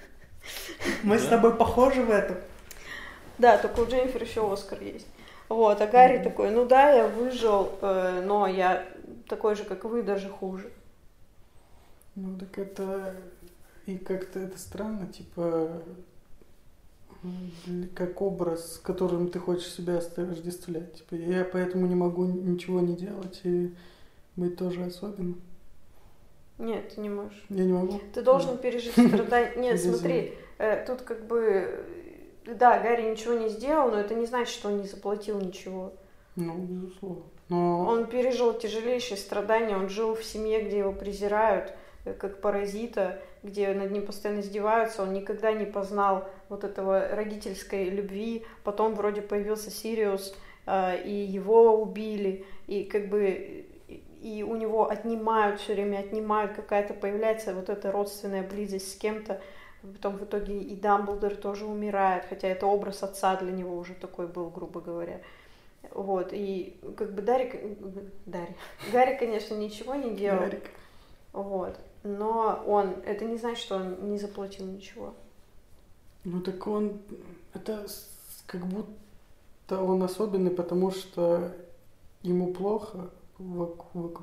Мы 1.04 1.18
с 1.18 1.28
тобой 1.28 1.56
похожи 1.56 2.02
в 2.02 2.12
этом. 2.12 2.38
Да, 3.38 3.58
только 3.58 3.82
у 3.82 3.86
Дженнифер 3.86 4.22
еще 4.22 4.52
Оскар 4.52 4.82
есть. 4.82 5.08
Вот, 5.48 5.80
а 5.80 5.88
Гарри 5.88 6.24
такой, 6.24 6.50
ну 6.52 6.66
да, 6.66 6.92
я 6.92 7.08
выжил, 7.08 7.72
э, 7.82 8.24
но 8.26 8.48
я 8.48 8.86
такой 9.28 9.56
же, 9.56 9.64
как 9.64 9.86
вы, 9.86 10.02
даже 10.02 10.28
хуже. 10.30 10.72
Ну 12.16 12.38
так 12.38 12.58
это 12.58 13.14
и 13.86 13.98
как-то 13.98 14.40
это 14.40 14.58
странно, 14.58 15.08
типа 15.08 15.82
как 17.96 18.22
образ, 18.22 18.76
с 18.76 18.78
которым 18.78 19.30
ты 19.30 19.40
хочешь 19.40 19.74
себя 19.74 19.98
отождествлять. 19.98 20.94
Типа 20.94 21.16
я 21.16 21.44
поэтому 21.44 21.88
не 21.88 21.96
могу 21.96 22.26
ничего 22.26 22.82
не 22.82 22.96
делать 22.96 23.42
и 23.44 23.74
быть 24.36 24.58
тоже 24.58 24.84
особенным. 24.84 25.42
Нет, 26.58 26.94
ты 26.94 27.02
не 27.02 27.10
можешь. 27.10 27.46
Я 27.50 27.66
не 27.66 27.74
могу. 27.74 28.00
Ты 28.14 28.22
должен 28.22 28.58
пережить 28.58 28.94
страдания. 28.94 29.54
Нет, 29.58 29.82
смотри, 29.82 30.34
э, 30.58 30.86
тут 30.86 31.02
как 31.02 31.26
бы, 31.26 31.84
э, 32.46 32.54
да, 32.56 32.80
Гарри 32.80 33.10
ничего 33.10 33.34
не 33.34 33.50
сделал, 33.50 33.92
но 33.92 34.00
это 34.00 34.16
не 34.16 34.26
значит, 34.26 34.54
что 34.54 34.70
он 34.70 34.78
не 34.78 34.88
заплатил 34.88 35.40
ничего. 35.40 35.94
Ну, 36.36 36.56
безусловно. 36.58 37.24
Но 37.50 37.86
Он 37.86 38.08
пережил 38.08 38.54
тяжелейшие 38.54 39.18
страдания, 39.18 39.76
он 39.78 39.90
жил 39.90 40.16
в 40.16 40.24
семье, 40.24 40.64
где 40.64 40.80
его 40.80 40.94
презирают, 40.94 41.74
э, 42.06 42.14
как 42.14 42.40
паразита, 42.40 43.20
где 43.46 43.74
над 43.74 43.92
ним 43.92 44.06
постоянно 44.06 44.40
издеваются, 44.42 45.04
он 45.04 45.14
никогда 45.14 45.52
не 45.54 45.66
познал 45.66 46.28
вот 46.50 46.64
этого 46.64 47.08
родительской 47.12 47.86
любви, 47.90 48.44
потом 48.64 48.96
вроде 48.96 49.22
появился 49.22 49.70
Сириус, 49.72 50.36
э, 50.66 51.04
и 51.06 51.12
его 51.14 51.82
убили, 51.82 52.46
и 52.68 52.84
как 52.84 53.08
бы 53.10 53.66
и- 54.22 54.44
у 54.44 54.56
него 54.56 54.90
отнимают 54.90 55.60
все 55.62 55.74
время, 55.76 56.00
отнимают, 56.00 56.54
какая-то 56.54 56.94
появляется 56.96 57.54
вот 57.54 57.70
эта 57.70 57.92
родственная 57.92 58.42
близость 58.42 58.92
с 58.92 58.96
кем-то, 58.96 59.40
потом 59.84 60.18
в 60.18 60.24
итоге 60.24 60.58
и 60.60 60.76
Дамблдор 60.76 61.36
тоже 61.36 61.66
умирает, 61.66 62.26
хотя 62.28 62.48
это 62.48 62.66
образ 62.66 63.04
отца 63.04 63.36
для 63.36 63.52
него 63.52 63.78
уже 63.78 63.94
такой 63.94 64.26
был, 64.28 64.50
грубо 64.50 64.82
говоря. 64.82 65.20
Вот, 65.92 66.30
и 66.34 66.76
как 66.98 67.14
бы 67.14 67.22
Дарья, 67.22 67.52
Дарья, 68.26 68.56
Гарри, 68.92 69.16
конечно, 69.20 69.54
ничего 69.54 69.94
не 69.94 70.16
делал, 70.16 70.40
Гарик. 70.40 70.72
вот, 71.34 71.76
но 72.06 72.64
он, 72.68 72.96
это 73.06 73.26
не 73.26 73.38
значит, 73.38 73.64
что 73.64 73.76
он 73.76 74.12
не 74.12 74.18
заплатил 74.18 74.66
ничего. 74.66 75.14
Ну 76.24 76.40
так 76.42 76.66
он, 76.68 77.00
это 77.54 77.86
как 78.46 78.66
будто 78.66 79.82
он 79.82 80.02
особенный, 80.04 80.52
потому 80.52 80.92
что 80.92 81.52
ему 82.24 82.54
плохо. 82.54 83.10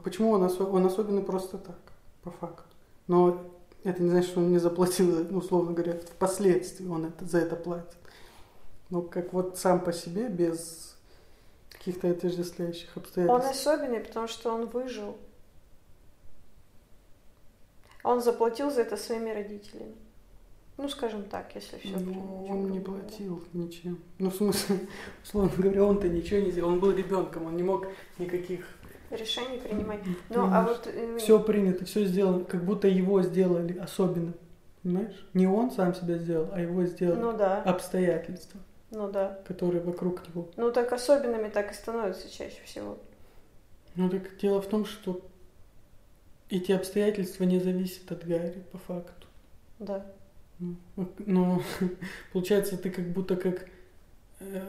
Почему 0.04 0.30
он, 0.30 0.44
осо- 0.44 0.64
он 0.64 0.86
особенный 0.86 1.22
просто 1.22 1.58
так, 1.58 1.78
по 2.22 2.30
факту. 2.30 2.62
Но 3.08 3.42
это 3.84 4.02
не 4.02 4.10
значит, 4.10 4.30
что 4.30 4.40
он 4.40 4.50
не 4.50 4.58
заплатил, 4.58 5.26
ну, 5.28 5.38
условно 5.38 5.72
говоря, 5.72 5.98
впоследствии 5.98 6.86
он 6.88 7.06
это, 7.06 7.26
за 7.26 7.38
это 7.38 7.56
платит. 7.56 7.96
Но 8.90 9.02
как 9.02 9.32
вот 9.32 9.58
сам 9.58 9.80
по 9.80 9.92
себе, 9.92 10.28
без 10.28 10.96
каких-то 11.70 12.10
отождествляющих 12.10 12.90
Он 12.96 13.02
обстоятельств. 13.02 13.50
особенный, 13.50 14.00
потому 14.00 14.28
что 14.28 14.54
он 14.54 14.66
выжил. 14.66 15.16
Он 18.04 18.21
заплатил 18.21 18.71
за 18.71 18.82
это 18.82 18.97
своими 18.97 19.30
родителями. 19.30 19.94
Ну, 20.78 20.88
скажем 20.88 21.25
так, 21.25 21.54
если 21.54 21.78
все. 21.78 21.97
Ну, 21.99 22.47
он 22.49 22.71
не 22.71 22.80
платил 22.80 23.44
ничем. 23.52 23.99
Ну, 24.18 24.30
в 24.30 24.35
смысле, 24.35 24.78
условно 25.23 25.50
говоря, 25.56 25.85
он-то 25.85 26.09
ничего 26.09 26.40
не 26.40 26.50
сделал. 26.50 26.71
Он 26.71 26.80
был 26.80 26.92
ребенком, 26.92 27.47
он 27.47 27.56
не 27.56 27.62
мог 27.62 27.87
никаких 28.18 28.64
Решений 29.11 29.59
принимать. 29.59 30.00
Ну, 30.30 30.49
а 30.50 30.62
вот... 30.66 30.87
э, 30.87 31.18
Все 31.18 31.38
принято, 31.38 31.85
все 31.85 32.04
сделано, 32.06 32.44
как 32.44 32.64
будто 32.64 32.88
его 32.88 33.21
сделали 33.21 33.76
особенным. 33.76 34.35
Понимаешь? 34.82 35.28
Не 35.35 35.47
он 35.47 35.71
сам 35.71 35.94
себя 35.94 36.16
сделал, 36.16 36.49
а 36.52 36.61
его 36.61 36.85
сделали 36.87 37.21
Ну 37.21 37.32
да, 37.37 37.62
обстоятельства, 37.62 38.59
ну 38.90 39.11
да. 39.12 39.38
которые 39.47 39.82
вокруг 39.82 40.26
него. 40.28 40.49
Ну 40.56 40.73
так 40.73 40.92
особенными 40.92 41.50
так 41.50 41.71
и 41.71 41.75
становятся 41.75 42.28
чаще 42.30 42.62
всего. 42.64 42.99
Ну 43.97 44.09
так 44.09 44.35
дело 44.38 44.62
в 44.62 44.66
том, 44.66 44.87
что 44.87 45.21
эти 46.56 46.73
обстоятельства 46.73 47.44
не 47.44 47.59
зависят 47.61 48.11
от 48.12 48.26
Гарри, 48.26 48.62
по 48.73 48.78
факту. 48.78 49.26
Да. 49.78 50.06
Ну, 50.59 50.76
Но 51.26 51.62
получается, 52.32 52.76
ты 52.76 52.90
как 52.90 53.09
будто 53.11 53.37
как 53.37 53.68
э, 54.40 54.62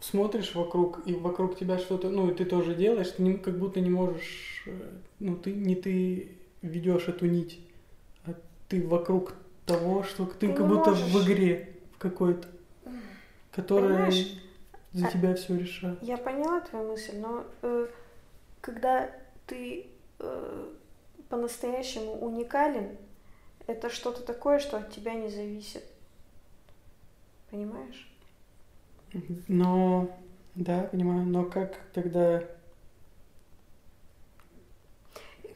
смотришь 0.00 0.54
вокруг, 0.54 1.06
и 1.06 1.14
вокруг 1.14 1.58
тебя 1.58 1.78
что-то, 1.78 2.08
ну, 2.08 2.30
и 2.30 2.34
ты 2.34 2.44
тоже 2.44 2.74
делаешь, 2.74 3.10
ты 3.10 3.22
не- 3.22 3.36
как 3.36 3.58
будто 3.58 3.80
не 3.80 3.90
можешь, 3.90 4.62
э, 4.66 4.90
ну, 5.18 5.36
ты 5.36 5.52
не 5.52 5.74
ты 5.76 6.32
ведешь 6.62 7.08
эту 7.08 7.26
нить, 7.26 7.60
а 8.24 8.34
ты 8.68 8.86
вокруг 8.86 9.34
того, 9.66 10.02
что 10.04 10.24
ты, 10.26 10.48
Ты 10.48 10.54
как 10.54 10.66
будто 10.68 10.90
можешь. 10.90 11.04
в 11.06 11.24
игре 11.24 11.74
в 11.94 11.98
какой-то, 11.98 12.48
которая 13.52 14.06
Понимаешь? 14.06 14.34
за 14.92 15.06
А- 15.06 15.10
тебя 15.10 15.34
все 15.34 15.56
решает. 15.58 15.98
Я 16.02 16.16
поняла 16.16 16.60
твою 16.60 16.88
мысль, 16.92 17.18
но 17.18 17.44
э, 17.62 17.86
когда 18.60 19.10
ты 19.46 19.86
э, 20.18 20.68
по-настоящему 21.30 22.12
уникален, 22.12 22.98
это 23.66 23.88
что-то 23.88 24.22
такое, 24.22 24.58
что 24.58 24.76
от 24.76 24.90
тебя 24.90 25.14
не 25.14 25.30
зависит. 25.30 25.84
Понимаешь? 27.50 28.08
Но, 29.48 30.10
да, 30.54 30.82
понимаю, 30.82 31.24
но 31.26 31.44
как 31.44 31.76
тогда 31.94 32.44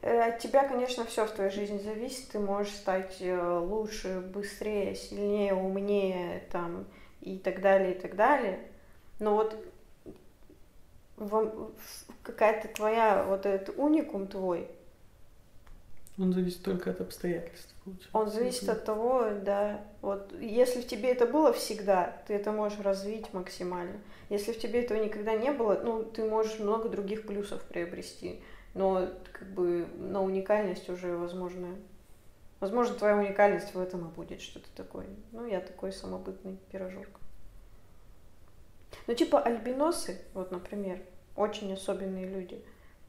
Э, 0.04 0.28
От 0.28 0.38
тебя, 0.38 0.68
конечно, 0.68 1.06
все 1.06 1.26
в 1.26 1.30
твоей 1.30 1.50
жизни 1.50 1.78
зависит. 1.78 2.28
Ты 2.28 2.38
можешь 2.38 2.74
стать 2.74 3.16
э, 3.20 3.58
лучше, 3.58 4.20
быстрее, 4.20 4.94
сильнее, 4.94 5.54
умнее, 5.54 6.42
там, 6.52 6.84
и 7.22 7.38
так 7.38 7.62
далее, 7.62 7.94
и 7.94 7.98
так 7.98 8.14
далее. 8.14 8.60
Но 9.18 9.34
вот 9.34 9.56
какая-то 12.22 12.68
твоя, 12.68 13.24
вот 13.24 13.46
этот 13.46 13.78
уникум 13.78 14.26
твой, 14.26 14.68
он 16.18 16.32
зависит 16.32 16.62
только 16.62 16.90
от 16.90 17.00
обстоятельств? 17.00 17.74
получается? 17.84 18.10
он 18.12 18.30
зависит 18.30 18.68
от 18.68 18.84
того, 18.84 19.30
да, 19.42 19.84
вот 20.00 20.32
если 20.40 20.80
в 20.80 20.86
тебе 20.86 21.10
это 21.10 21.26
было 21.26 21.52
всегда, 21.52 22.22
ты 22.26 22.34
это 22.34 22.52
можешь 22.52 22.78
развить 22.80 23.32
максимально. 23.32 24.00
Если 24.30 24.52
в 24.52 24.58
тебе 24.58 24.82
этого 24.82 25.02
никогда 25.02 25.34
не 25.34 25.50
было, 25.52 25.80
ну, 25.82 26.04
ты 26.04 26.24
можешь 26.24 26.58
много 26.58 26.88
других 26.88 27.26
плюсов 27.26 27.62
приобрести, 27.62 28.40
но 28.74 29.08
как 29.32 29.48
бы 29.48 29.86
на 29.96 30.22
уникальность 30.22 30.88
уже, 30.88 31.16
возможно, 31.16 31.74
возможно, 32.60 32.94
твоя 32.94 33.16
уникальность 33.16 33.74
в 33.74 33.80
этом 33.80 34.08
и 34.08 34.12
будет, 34.12 34.40
что 34.40 34.60
ты 34.60 34.68
такой, 34.74 35.06
ну, 35.32 35.46
я 35.46 35.60
такой 35.60 35.92
самобытный 35.92 36.58
пирожок. 36.70 37.08
Ну, 39.06 39.14
типа 39.14 39.40
альбиносы, 39.40 40.20
вот, 40.32 40.52
например, 40.52 41.02
очень 41.36 41.72
особенные 41.72 42.26
люди. 42.26 42.62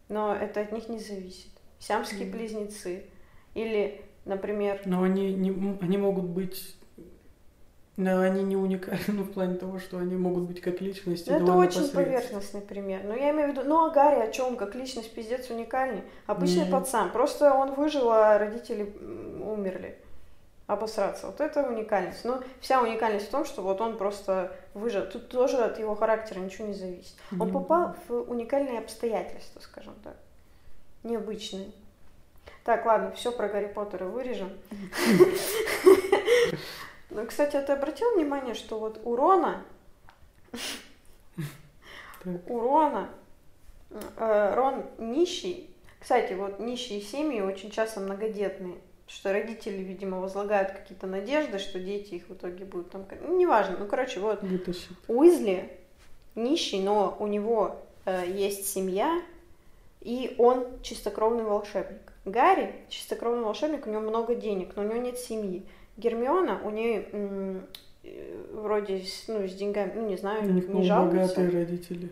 но 0.10 0.36
это 0.36 0.62
от 0.62 0.72
них 0.72 0.90
не 0.90 1.00
зависит. 1.00 1.52
Сиамские 1.86 2.25
Мгм. 2.27 2.32
близнецы. 2.32 3.06
Или, 3.54 4.01
например, 4.25 4.82
Но 4.86 5.04
они, 5.04 5.34
не, 5.34 5.77
они 5.82 5.98
могут 5.98 6.25
быть... 6.25 6.75
Но 7.96 8.20
они 8.20 8.44
не 8.44 8.58
уникальны 8.58 9.00
ну, 9.08 9.24
в 9.24 9.32
плане 9.32 9.56
того, 9.56 9.80
что 9.80 10.00
они 10.00 10.15
могут 10.15 10.44
быть 10.44 10.62
как 10.62 10.82
личности 10.82 11.30
ну, 11.30 11.38
это 11.38 11.54
очень 11.54 11.88
поверхностный 11.89 12.62
пример. 12.62 13.04
Но 13.06 13.15
я 13.15 13.30
имею 13.30 13.50
в 13.50 13.51
виду, 13.51 13.62
ну 13.63 13.86
а 13.86 13.92
Гарри 13.92 14.20
о 14.20 14.32
чем? 14.32 14.58
Как 14.58 14.75
личность 14.75 15.13
пиздец 15.13 15.50
уникальный. 15.50 16.01
Обычный 16.25 16.65
Не. 16.65 16.72
пацан. 16.72 17.12
Просто 17.12 17.54
он 17.54 17.75
выжил, 17.75 18.12
а 18.12 18.38
родители 18.38 18.92
умерли. 19.42 19.98
Обосраться. 20.68 21.27
Вот 21.27 21.39
это 21.39 21.63
уникальность. 21.70 22.25
Но 22.25 22.42
вся 22.60 22.82
уникальность 22.82 23.27
в 23.27 23.32
том, 23.32 23.46
что 23.46 23.62
вот 23.62 23.80
он 23.80 23.98
просто 23.98 24.51
выжил. 24.74 25.06
Тут 25.06 25.30
тоже 25.30 25.58
от 25.58 25.77
его 25.77 25.94
характера 25.96 26.39
ничего 26.39 26.68
не 26.68 26.74
зависит. 26.74 27.15
Он 27.32 27.50
Мгм. 27.50 27.51
попал 27.51 27.96
в 28.08 28.13
уникальные 28.24 28.80
обстоятельства, 28.80 29.60
скажем 29.62 29.94
так. 30.04 30.18
Необычные. 31.06 31.72
Так, 32.64 32.84
ладно, 32.88 33.12
все 33.12 33.32
про 33.32 33.48
Гарри 33.48 33.68
Поттера 33.68 34.06
вырежем. 34.06 34.50
Ну, 37.12 37.26
кстати, 37.28 37.56
а 37.56 37.62
ты 37.62 37.72
обратил 37.74 38.14
внимание, 38.16 38.56
что 38.56 38.80
вот 38.80 39.00
у 39.06 39.16
Рона, 39.16 39.64
Так. 40.52 42.50
у 42.50 42.60
Рона, 42.60 43.10
э, 43.92 44.54
Рон 44.56 44.84
нищий. 44.98 45.70
Кстати, 46.00 46.34
вот 46.34 46.60
нищие 46.60 47.02
семьи 47.02 47.40
очень 47.40 47.70
часто 47.70 48.00
многодетные. 48.00 48.76
Что 49.08 49.32
родители, 49.32 49.78
видимо, 49.78 50.20
возлагают 50.20 50.72
какие-то 50.72 51.06
надежды, 51.06 51.60
что 51.60 51.80
дети 51.80 52.16
их 52.16 52.28
в 52.28 52.34
итоге 52.34 52.66
будут 52.66 52.90
там... 52.90 53.06
Ну, 53.22 53.38
неважно. 53.38 53.78
Ну, 53.78 53.86
короче, 53.86 54.20
вот 54.20 54.42
Вытащит. 54.42 54.90
Уизли 55.08 55.72
нищий, 56.34 56.82
но 56.82 57.16
у 57.20 57.28
него 57.28 57.80
э, 58.06 58.26
есть 58.28 58.68
семья, 58.68 59.22
и 60.06 60.36
он 60.38 60.66
чистокровный 60.84 61.44
волшебник. 61.44 62.14
Гарри 62.26 62.74
чистокровный 62.90 63.44
волшебник, 63.44 63.88
у 63.88 63.90
него 63.90 64.02
много 64.02 64.36
денег, 64.36 64.76
но 64.76 64.84
у 64.84 64.86
него 64.86 64.98
нет 64.98 65.18
семьи. 65.18 65.66
Гермиона, 65.98 66.62
у 66.64 66.70
нее 66.70 67.08
м, 67.12 67.66
э, 68.04 68.46
вроде 68.54 69.00
с, 69.00 69.28
ну, 69.28 69.48
с 69.48 69.54
деньгами, 69.54 69.94
ну 69.96 70.08
не 70.08 70.16
знаю, 70.16 70.44
У 70.44 70.54
них, 70.54 70.68
не 70.70 70.84
жалуются. 70.84 71.36
богатые 71.36 71.50
родители. 71.50 72.10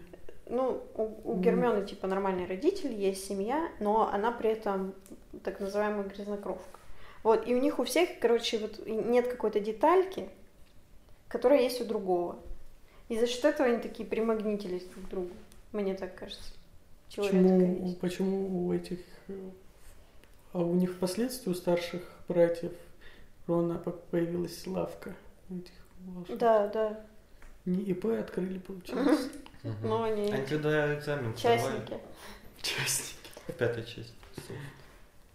Ну, 0.50 0.82
у, 0.96 1.10
у. 1.24 1.40
Гермионы 1.40 1.86
типа 1.86 2.08
нормальные 2.08 2.48
родители, 2.48 2.94
есть 2.94 3.26
семья, 3.28 3.70
но 3.80 4.10
она 4.12 4.32
при 4.32 4.50
этом 4.50 4.94
так 5.44 5.60
называемая 5.60 6.04
грязнокровка. 6.06 6.80
Вот, 7.22 7.48
и 7.48 7.54
у 7.54 7.60
них 7.60 7.78
у 7.78 7.84
всех, 7.84 8.10
короче, 8.20 8.58
вот 8.58 8.86
нет 8.88 9.28
какой-то 9.28 9.60
детальки, 9.60 10.30
которая 11.28 11.62
есть 11.62 11.80
у 11.80 11.86
другого. 11.86 12.38
И 13.10 13.20
за 13.20 13.28
счет 13.28 13.46
этого 13.46 13.70
они 13.70 13.78
такие 13.78 14.08
примагнитились 14.10 14.84
друг 14.86 15.06
к 15.06 15.10
другу. 15.10 15.32
Мне 15.72 15.94
так 15.94 16.16
кажется. 16.16 16.54
Почему, 17.16 17.88
есть. 17.88 18.00
почему 18.00 18.66
у 18.68 18.74
этих... 18.74 19.00
А 20.52 20.60
у 20.60 20.74
них 20.76 20.92
впоследствии 20.94 21.50
у 21.52 21.56
старших 21.56 22.02
братьев 22.28 22.72
Рона 23.48 23.78
по- 23.80 23.92
появилась 23.92 24.66
лавка 24.68 25.16
у 25.50 25.58
этих 25.58 25.72
волшебников? 26.00 26.38
Да, 26.40 26.68
да. 26.68 27.06
Не 27.66 27.82
ИП 27.84 28.06
открыли, 28.06 28.60
получается. 28.60 29.30
Мгм. 29.64 29.76
Но 29.88 30.04
они 30.04 30.32
Они 30.32 30.46
когда 30.46 30.94
экзамен 30.98 31.34
частники. 31.36 31.98
Частники. 32.62 33.18
пятая 33.58 33.84
часть. 33.84 34.14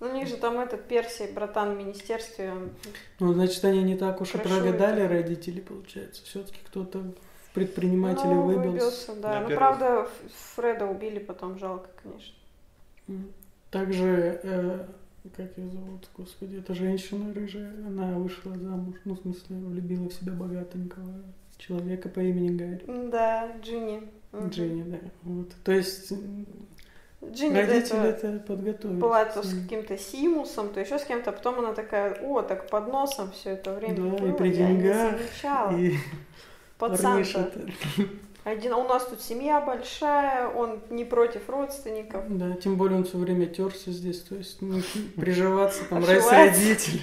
Ну, 0.01 0.11
у 0.11 0.13
них 0.13 0.29
же 0.29 0.37
там 0.37 0.61
этот 0.61 0.87
Персий, 0.87 1.33
братан 1.33 1.75
в 1.75 1.79
министерстве, 1.79 2.53
он 2.53 2.71
Ну, 3.19 3.33
значит, 3.33 3.65
они 3.65 3.83
не 3.83 3.97
так 3.97 4.21
уж 4.21 4.35
и 4.35 4.39
прогадали 4.39 5.01
родители, 5.01 5.61
получается. 5.61 6.23
Все-таки 6.25 6.59
кто-то 6.67 7.03
в 7.51 7.55
предпринимателе 7.55 8.35
ну, 8.35 8.43
выбился. 8.43 8.69
выбился, 8.71 9.15
да. 9.17 9.41
На 9.41 9.49
Ну, 9.49 9.55
правда, 9.55 10.09
Фреда 10.55 10.87
убили 10.87 11.19
потом, 11.19 11.59
жалко, 11.59 11.89
конечно. 12.03 12.35
Также, 13.71 14.41
э, 14.43 14.87
как 15.37 15.59
ее 15.59 15.71
зовут, 15.71 16.09
господи, 16.17 16.57
эта 16.57 16.75
женщина 16.75 17.35
рыжая, 17.35 17.73
она 17.87 18.19
вышла 18.19 18.57
замуж, 18.57 18.97
ну, 19.05 19.15
в 19.15 19.21
смысле, 19.21 19.57
влюбила 19.57 20.09
в 20.09 20.13
себя 20.13 20.33
богатенького 20.33 21.23
человека 21.59 22.09
по 22.09 22.21
имени 22.21 22.57
Гарри. 22.57 23.11
Да, 23.11 23.51
Джинни. 23.63 24.03
Джинни, 24.49 24.83
да. 24.83 24.99
Вот. 25.23 25.49
То 25.65 25.73
есть 25.73 26.13
Джинни 27.25 27.59
родители 27.59 28.09
это 28.09 28.39
подготовили. 28.47 28.99
была 28.99 29.25
то 29.25 29.43
с 29.43 29.53
каким-то 29.53 29.99
Симусом, 29.99 30.73
то 30.73 30.81
еще 30.81 30.99
с 30.99 31.05
кем-то, 31.05 31.33
потом 31.33 31.59
она 31.59 31.73
такая, 31.75 32.15
о, 32.23 32.43
так 32.43 32.71
под 32.71 32.89
носом 32.89 33.33
все 33.33 33.51
это 33.51 33.75
время 33.75 33.97
Да, 33.97 34.17
и 34.17 34.21
было, 34.21 34.33
при 34.33 34.53
я 34.53 34.71
не 34.71 34.77
деньгах, 34.77 35.19
замечала. 35.19 35.77
И 35.77 35.97
Парниша-то. 36.79 37.61
Один, 38.45 38.73
у 38.73 38.89
нас 38.89 39.05
тут 39.05 39.21
семья 39.21 39.61
большая, 39.61 40.49
он 40.49 40.81
не 40.89 41.05
против 41.05 41.51
родственников. 41.51 42.25
Да, 42.29 42.53
тем 42.53 42.77
более 42.77 42.97
он 42.97 43.05
все 43.05 43.19
время 43.19 43.45
терся 43.47 43.91
здесь, 43.91 44.23
то 44.23 44.37
есть 44.37 44.63
ну, 44.63 44.81
приживаться 45.17 45.85
там 45.85 46.03
с 46.03 46.09
родителями, 46.09 47.03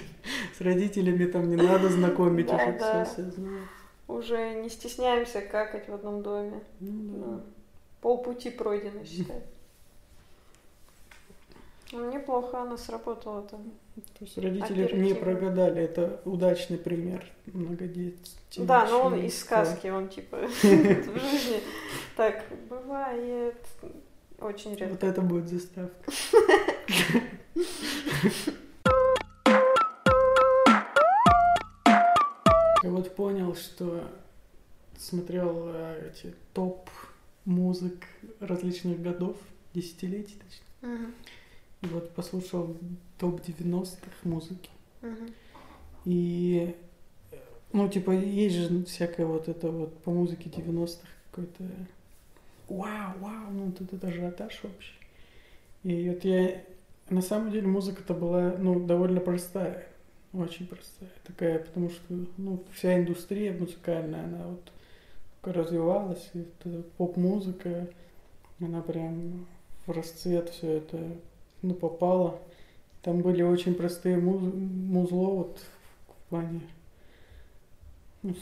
с 0.57 0.61
родителями 0.61 1.25
там 1.25 1.49
не 1.49 1.55
надо 1.57 1.89
знакомить 1.89 2.47
Да, 2.47 2.55
уже 2.55 2.71
да. 2.79 3.05
все, 3.05 3.13
все 3.13 3.31
знают. 3.31 3.69
Уже 4.07 4.53
не 4.55 4.69
стесняемся 4.69 5.41
какать 5.41 5.87
в 5.87 5.93
одном 5.93 6.23
доме. 6.23 6.63
Ну, 6.79 7.17
да. 7.17 7.43
Полпути 8.01 8.49
пройдено, 8.49 9.03
считай. 9.03 9.43
Ну, 11.91 12.11
неплохо 12.11 12.61
она 12.61 12.77
сработала 12.77 13.43
там. 13.43 13.71
То 13.95 14.25
есть 14.25 14.37
родители 14.37 14.79
не 14.79 15.11
Оперативно. 15.11 15.15
прогадали, 15.15 15.81
это 15.81 16.21
удачный 16.25 16.77
пример 16.77 17.25
многодетей. 17.45 18.19
Да, 18.57 18.87
но 18.89 19.03
он 19.03 19.21
из 19.21 19.39
сказки, 19.39 19.87
он 19.87 20.09
типа 20.09 20.37
в 20.47 20.63
жизни 20.63 21.61
так 22.17 22.43
бывает 22.69 23.57
очень 24.39 24.75
редко. 24.75 24.93
Вот 24.93 25.03
это 25.03 25.21
будет 25.21 25.47
заставка. 25.47 26.11
Я 32.83 32.91
вот 32.91 33.15
понял, 33.15 33.55
что 33.55 34.03
смотрел 34.97 35.69
э, 35.69 36.11
эти 36.11 36.35
топ 36.53 36.89
музык 37.45 38.05
различных 38.39 39.01
годов, 39.01 39.37
десятилетий 39.73 40.39
точно. 40.39 41.11
Вот 41.91 42.11
послушал 42.11 42.75
топ 43.19 43.41
90-х 43.41 44.11
музыки. 44.23 44.69
мгм. 45.01 45.33
И, 46.05 46.75
ну, 47.73 47.89
типа, 47.89 48.11
есть 48.11 48.55
же 48.55 48.85
всякое 48.85 49.25
вот 49.25 49.47
это 49.47 49.71
вот 49.71 49.97
по 50.03 50.11
музыке 50.11 50.49
90-х 50.49 51.07
какой-то 51.31 51.63
вау, 52.69 53.13
вау, 53.19 53.51
ну, 53.51 53.71
тут 53.71 53.93
это 53.93 54.07
ажиотаж 54.07 54.59
вообще. 54.63 54.93
И 55.83 56.09
вот 56.09 56.23
я, 56.23 56.61
на 57.09 57.21
самом 57.21 57.51
деле, 57.51 57.67
музыка-то 57.67 58.13
была, 58.13 58.55
ну, 58.57 58.85
довольно 58.85 59.19
простая, 59.19 59.87
очень 60.33 60.67
простая 60.67 61.09
такая, 61.23 61.59
потому 61.59 61.89
что, 61.89 62.25
ну, 62.37 62.63
вся 62.73 62.99
индустрия 62.99 63.53
музыкальная, 63.53 64.23
она 64.23 64.47
вот 64.47 64.71
развивалась, 65.43 66.29
и 66.33 66.45
вот 66.63 66.91
поп-музыка, 66.93 67.87
она 68.59 68.81
прям 68.81 69.45
в 69.85 69.91
расцвет 69.91 70.49
все 70.49 70.77
это, 70.77 70.99
ну, 71.61 71.73
попала. 71.73 72.39
Там 73.01 73.21
были 73.21 73.43
очень 73.43 73.75
простые 73.75 74.17
муз- 74.17 74.53
музло 74.53 75.29
вот 75.35 75.59
в 76.07 76.29
плане 76.29 76.61
ну, 78.23 78.35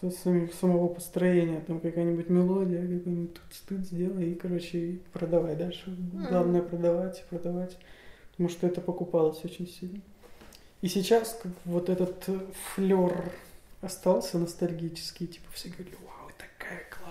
со 0.00 0.10
самих- 0.10 0.54
самого 0.54 0.88
построения. 0.88 1.60
Там 1.60 1.80
какая-нибудь 1.80 2.28
мелодия, 2.30 2.80
какой-нибудь 2.80 3.34
тут 3.34 3.54
стыд 3.54 3.86
сделай 3.86 4.32
и, 4.32 4.34
короче, 4.34 4.78
и 4.78 4.96
продавай 5.12 5.56
дальше. 5.56 5.96
Главное 6.28 6.62
продавать 6.62 7.20
и 7.20 7.28
продавать, 7.28 7.76
потому 8.32 8.48
что 8.48 8.66
это 8.66 8.80
покупалось 8.80 9.44
очень 9.44 9.68
сильно. 9.68 10.00
И 10.80 10.88
сейчас 10.88 11.38
как 11.42 11.52
вот 11.64 11.88
этот 11.88 12.28
флер 12.74 13.32
остался 13.80 14.38
ностальгический, 14.38 15.26
типа 15.26 15.46
все 15.52 15.68
говорили, 15.68 15.96
вау, 16.04 16.30
такая 16.38 16.80
классная 16.90 17.03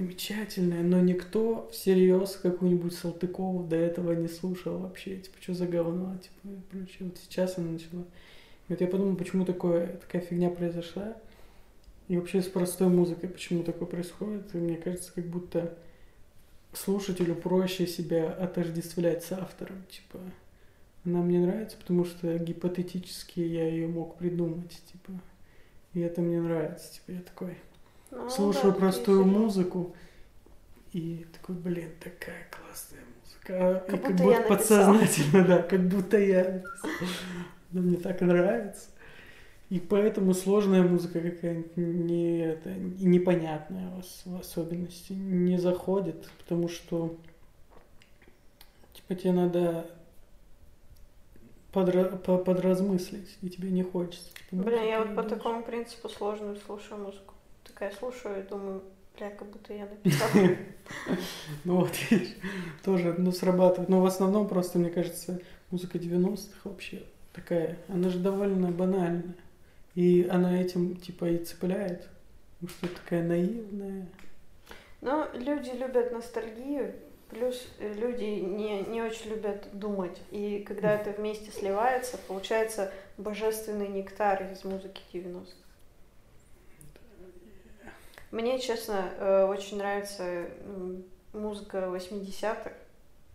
замечательная, 0.00 0.82
но 0.82 0.98
никто 1.00 1.68
всерьез 1.72 2.36
какую-нибудь 2.42 2.94
Салтыкову 2.94 3.64
до 3.64 3.76
этого 3.76 4.12
не 4.12 4.28
слушал 4.28 4.78
вообще, 4.78 5.18
типа, 5.18 5.36
что 5.40 5.52
за 5.52 5.66
говно, 5.66 6.16
типа, 6.16 6.54
и 6.54 6.60
прочее. 6.70 7.08
Вот 7.08 7.18
сейчас 7.18 7.58
она 7.58 7.72
начала. 7.72 8.02
И 8.68 8.72
вот 8.72 8.80
я 8.80 8.86
подумал, 8.86 9.16
почему 9.16 9.44
такое, 9.44 9.88
такая 9.98 10.22
фигня 10.22 10.48
произошла, 10.48 11.16
и 12.08 12.16
вообще 12.16 12.40
с 12.40 12.46
простой 12.46 12.88
музыкой 12.88 13.28
почему 13.28 13.62
такое 13.62 13.86
происходит, 13.86 14.54
и 14.54 14.58
мне 14.58 14.76
кажется, 14.76 15.12
как 15.14 15.26
будто 15.26 15.76
слушателю 16.72 17.34
проще 17.34 17.86
себя 17.86 18.32
отождествлять 18.32 19.22
с 19.22 19.32
автором, 19.32 19.84
типа, 19.90 20.18
она 21.04 21.20
мне 21.20 21.40
нравится, 21.40 21.76
потому 21.76 22.06
что 22.06 22.38
гипотетически 22.38 23.40
я 23.40 23.68
ее 23.68 23.86
мог 23.86 24.16
придумать, 24.16 24.80
типа, 24.90 25.12
и 25.92 26.00
это 26.00 26.22
мне 26.22 26.40
нравится, 26.40 26.94
типа, 26.94 27.10
я 27.10 27.20
такой, 27.20 27.58
Ну, 28.10 28.28
слушаю 28.30 28.72
да, 28.72 28.78
простую 28.78 29.18
действительно. 29.18 29.44
музыку 29.44 29.96
и 30.92 31.26
такой, 31.32 31.54
блин, 31.56 31.90
такая 32.00 32.46
классная 32.50 33.00
музыка. 33.22 33.84
Как 33.86 33.88
и 33.88 33.90
как 33.90 34.00
будто 34.00 34.24
будто 34.24 34.30
я 34.40 34.42
подсознательно, 34.42 35.44
да, 35.46 35.62
как 35.62 35.88
будто 35.88 36.18
я. 36.18 36.62
Она 37.72 37.80
мне 37.82 37.96
так 37.96 38.20
нравится. 38.20 38.88
И 39.68 39.78
поэтому 39.78 40.34
сложная 40.34 40.82
музыка 40.82 41.20
какая-нибудь 41.20 41.76
не, 41.76 42.40
это, 42.40 42.70
непонятная 42.70 43.88
в 43.90 43.98
ос- 44.00 44.22
в 44.24 44.36
особенности 44.40 45.12
не 45.12 45.58
заходит, 45.58 46.28
потому 46.38 46.68
что 46.68 47.16
Типа 48.92 49.14
тебе 49.14 49.32
надо 49.32 49.86
подра- 51.72 52.16
по- 52.18 52.38
подразмыслить, 52.38 53.38
и 53.42 53.48
тебе 53.48 53.70
не 53.70 53.82
хочется. 53.82 54.28
Типа, 54.50 54.64
Блин, 54.64 54.84
я 54.84 55.02
вот 55.04 55.14
по 55.14 55.22
такому 55.22 55.62
принципу 55.62 56.08
сложную 56.08 56.56
слушаю 56.56 57.00
музыку. 57.00 57.34
Такая 57.80 57.96
слушаю 57.96 58.40
и 58.40 58.46
думаю, 58.46 58.82
бля, 59.16 59.30
как 59.30 59.48
будто 59.48 59.72
я 59.72 59.86
написала. 59.86 60.30
Ну 61.64 61.76
вот, 61.76 61.92
тоже, 62.84 63.14
ну, 63.16 63.32
срабатывает. 63.32 63.88
Но 63.88 64.02
в 64.02 64.04
основном 64.04 64.48
просто, 64.48 64.78
мне 64.78 64.90
кажется, 64.90 65.40
музыка 65.70 65.96
90-х 65.96 66.68
вообще 66.68 67.04
такая, 67.32 67.78
она 67.88 68.10
же 68.10 68.18
довольно 68.18 68.70
банальная. 68.70 69.34
И 69.94 70.28
она 70.30 70.60
этим, 70.60 70.94
типа, 70.94 71.30
и 71.30 71.42
цепляет. 71.42 72.06
Потому 72.60 72.70
что 72.76 73.02
такая 73.02 73.22
наивная. 73.22 74.06
Ну, 75.00 75.26
люди 75.32 75.70
любят 75.70 76.12
ностальгию, 76.12 76.92
плюс 77.30 77.66
э, 77.78 77.94
люди 77.94 78.24
не, 78.24 78.82
не 78.82 79.00
очень 79.00 79.30
любят 79.30 79.68
думать. 79.72 80.20
И 80.30 80.62
когда 80.68 80.92
это 81.00 81.18
вместе 81.18 81.50
сливается, 81.50 82.18
получается 82.28 82.92
божественный 83.16 83.88
нектар 83.88 84.52
из 84.52 84.64
музыки 84.64 85.00
90-х. 85.14 85.69
Мне, 88.30 88.58
честно, 88.60 89.10
э, 89.18 89.44
очень 89.44 89.78
нравится 89.78 90.46
музыка 91.32 91.78
80-х, 91.92 92.72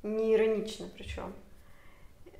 не 0.03 0.33
иронично 0.33 0.87
причем. 0.95 1.33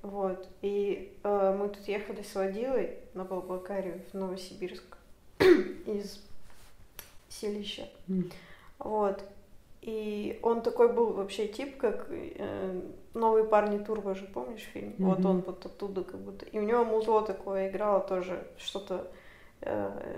Вот. 0.02 0.48
И 0.62 1.18
э, 1.24 1.56
мы 1.58 1.70
тут 1.70 1.88
ехали 1.88 2.22
с 2.22 2.36
водилой 2.36 2.98
на 3.14 3.26
Балбакарию 3.26 4.02
в 4.12 4.14
Новосибирск 4.18 4.84
из 5.40 6.24
селища. 7.30 7.90
Вот. 8.80 9.24
И 9.82 10.40
он 10.42 10.62
такой 10.62 10.92
был 10.92 11.14
вообще 11.14 11.48
тип, 11.48 11.78
как 11.78 12.08
э, 12.10 12.82
новые 13.14 13.46
парни 13.46 13.84
Турбо 13.84 14.16
же, 14.16 14.26
помнишь 14.26 14.68
фильм? 14.74 14.96
Вот 15.00 15.20
Мгм. 15.20 15.30
он 15.30 15.42
вот 15.42 15.66
оттуда 15.66 16.04
как 16.04 16.20
будто. 16.20 16.46
И 16.46 16.60
у 16.60 16.64
него 16.64 16.84
музло 16.86 17.22
такое 17.22 17.70
играло 17.70 18.00
тоже 18.00 18.48
что-то 18.58 19.08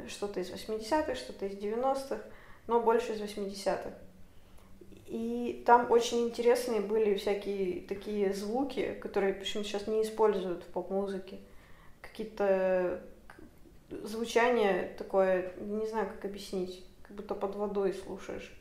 что-то 0.08 0.39
из 0.39 0.52
80-х, 0.52 1.15
что-то 1.15 1.45
из 1.45 1.58
90-х, 1.58 2.19
но 2.67 2.80
больше 2.80 3.13
из 3.13 3.21
80-х. 3.21 3.91
И 5.08 5.63
там 5.65 5.89
очень 5.89 6.26
интересные 6.28 6.82
были 6.82 7.15
всякие 7.15 7.82
такие 7.88 8.34
звуки, 8.34 8.93
которые 9.02 9.34
почему-то 9.34 9.69
сейчас 9.69 9.88
не 9.88 10.04
используют 10.04 10.63
в 10.63 10.67
поп-музыке. 10.67 11.39
Какие-то 12.02 13.02
к- 13.28 14.06
звучание 14.06 14.93
такое, 14.97 15.54
не 15.62 15.88
знаю, 15.88 16.10
как 16.10 16.26
объяснить, 16.26 16.84
как 17.04 17.15
будто 17.15 17.36
под 17.36 17.56
водой 17.56 17.93
слушаешь. 17.93 18.54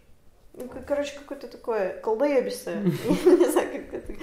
Ну, 0.52 0.70
короче, 0.86 1.18
какое-то 1.18 1.48
такое 1.48 2.00
колдоебистое. 2.00 2.82
Не 3.26 3.50
знаю, 3.50 3.72
как 3.86 3.94
это. 3.94 4.14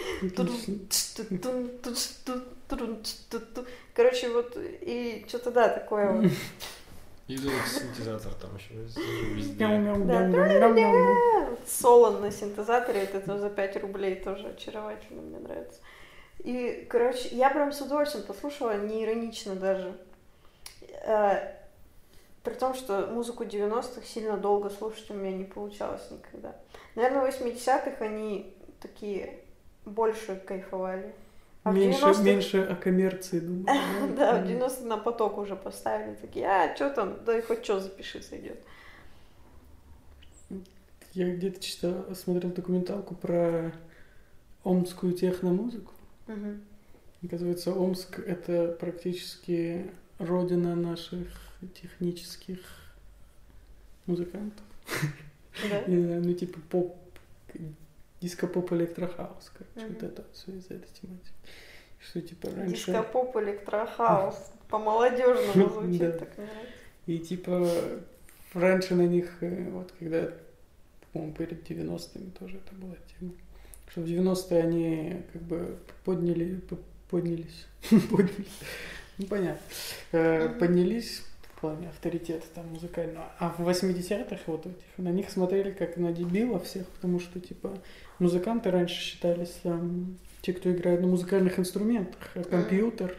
Короче, 3.93 4.29
вот 4.29 4.57
и 4.57 5.25
что-то 5.27 5.51
да, 5.51 5.69
такое 5.69 6.11
вот. 6.11 6.31
И 7.27 7.37
синтезатор 7.37 8.33
там 8.33 8.55
еще 8.57 8.73
везде. 8.73 9.53
Соло 11.65 12.19
на 12.19 12.31
синтезаторе, 12.31 13.01
это 13.03 13.37
за 13.37 13.49
5 13.49 13.77
рублей 13.81 14.15
тоже 14.15 14.49
очаровательно, 14.49 15.21
мне 15.21 15.39
нравится. 15.39 15.79
И, 16.39 16.85
короче, 16.89 17.29
я 17.29 17.49
прям 17.49 17.71
с 17.71 17.79
удовольствием 17.79 18.25
послушала, 18.25 18.77
не 18.77 19.03
иронично 19.05 19.55
даже. 19.55 19.95
Э, 21.05 21.53
При 22.43 22.53
том, 22.55 22.73
что 22.73 23.07
музыку 23.07 23.45
90-х 23.45 24.05
сильно 24.05 24.35
долго 24.35 24.69
слушать 24.69 25.09
у 25.09 25.13
меня 25.13 25.31
не 25.31 25.45
получалось 25.45 26.03
никогда. 26.11 26.53
Наверное, 26.95 27.31
в 27.31 27.41
80-х 27.41 28.03
они 28.03 28.53
такие 28.81 29.39
больше 29.85 30.35
кайфовали. 30.35 31.13
А 31.63 31.71
Меньше, 31.71 32.01
90-х 32.01 32.23
меньше 32.23 32.61
о 32.61 32.75
коммерции 32.75 33.39
думаю. 33.39 33.65
Да, 34.17 34.41
в 34.41 34.47
90 34.47 34.85
на 34.85 34.97
поток 34.97 35.37
уже 35.37 35.55
поставили. 35.55 36.15
Такие, 36.15 36.45
а, 36.45 36.75
что 36.75 36.89
там, 36.89 37.23
да 37.25 37.37
и 37.37 37.41
хоть 37.41 37.63
что 37.63 37.79
запиши, 37.79 38.21
сойдет. 38.21 38.59
Я 41.13 41.33
где-то 41.33 41.61
читал, 41.61 42.05
смотрел 42.15 42.51
документалку 42.51 43.15
про 43.15 43.71
омскую 44.63 45.13
техномузыку. 45.13 45.93
Оказывается, 47.23 47.73
Омск— 47.73 48.19
это 48.27 48.75
практически 48.79 49.89
родина 50.19 50.75
наших 50.75 51.29
технических 51.81 52.59
музыкантов. 54.05 54.65
Да? 55.69 55.83
Не 55.87 56.01
знаю, 56.01 56.23
ну 56.23 56.33
типа 56.33 56.59
поп, 56.69 56.97
диско-поп, 58.23 58.71
электрохаус, 58.73 59.51
короче, 59.57 59.87
Мгм. 59.87 59.93
вот 59.93 60.03
это 60.03 60.23
все 60.33 60.51
из 60.53 60.65
этой 60.65 60.87
тематики. 61.01 61.33
Что 61.99 62.21
типа 62.21 62.49
раньше... 62.55 62.75
Дископоп, 62.87 63.35
электрохаус. 63.37 64.35
По-молодежному 64.69 65.69
звучит, 65.69 66.19
так 66.19 66.37
нравится. 66.37 66.57
И 67.05 67.19
типа 67.19 67.69
раньше 68.53 68.95
на 68.95 69.03
них, 69.03 69.37
э, 69.41 69.69
вот 69.69 69.91
когда, 69.99 70.29
по-моему, 71.11 71.33
перед 71.35 71.69
90-ми 71.69 72.31
тоже 72.31 72.57
это 72.57 72.73
была 72.75 72.95
тема, 73.19 73.31
что 73.89 74.01
в 74.01 74.05
90-е 74.05 74.63
они 74.63 75.21
как 75.33 75.41
бы 75.43 75.77
подняли, 76.05 76.61
поднялись, 77.09 77.65
поднялись, 78.09 78.59
ну 79.17 79.27
понятно, 79.27 79.61
Э, 80.11 80.49
поднялись 80.59 81.21
в 81.55 81.61
плане 81.61 81.89
авторитета 81.89 82.45
там 82.55 82.67
музыкального, 82.67 83.31
а 83.39 83.49
в 83.57 83.67
80-х 83.67 84.41
вот 84.47 84.65
этих, 84.65 84.83
на 84.97 85.09
них 85.09 85.29
смотрели 85.29 85.71
как 85.71 85.97
на 85.97 86.11
дебилов 86.11 86.65
всех, 86.65 86.87
потому 86.87 87.19
что 87.19 87.39
типа 87.39 87.77
музыканты 88.23 88.71
раньше 88.71 88.99
считались 88.99 89.59
там 89.63 90.17
те, 90.41 90.53
кто 90.53 90.71
играет 90.71 91.01
на 91.01 91.07
музыкальных 91.07 91.59
инструментах, 91.59 92.31
а 92.35 92.43
компьютер 92.43 93.15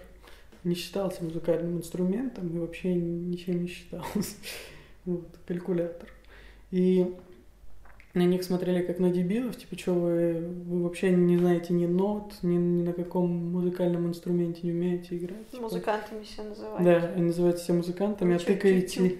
не 0.64 0.74
считался 0.74 1.22
музыкальным 1.22 1.78
инструментом 1.78 2.48
и 2.54 2.58
вообще 2.58 2.94
ничем 2.94 3.62
не 3.62 3.68
считался. 3.68 4.14
Вот, 5.04 5.26
калькулятор. 5.46 6.08
И 6.70 7.14
на 8.14 8.24
них 8.24 8.42
смотрели 8.42 8.80
как 8.82 9.00
на 9.00 9.10
дебилов, 9.10 9.54
типа, 9.54 9.78
что 9.78 9.92
вы, 9.92 10.32
вы 10.66 10.82
вообще 10.82 11.10
не 11.10 11.36
знаете 11.36 11.74
ни 11.74 11.84
нот, 11.84 12.32
ни, 12.40 12.56
ни 12.56 12.82
на 12.82 12.94
каком 12.94 13.28
музыкальном 13.30 14.06
инструменте 14.06 14.60
не 14.62 14.70
умеете 14.70 15.18
играть. 15.18 15.50
Типа, 15.50 15.64
Музыкантами 15.64 16.24
себя 16.24 16.44
называют. 16.44 16.82
Да, 16.82 17.12
они 17.14 17.26
называются 17.26 17.64
себя 17.66 17.74
музыкантами, 17.74 18.34
а 18.34 18.38
Чуть-чуть. 18.38 18.56
тыкаете 18.56 19.18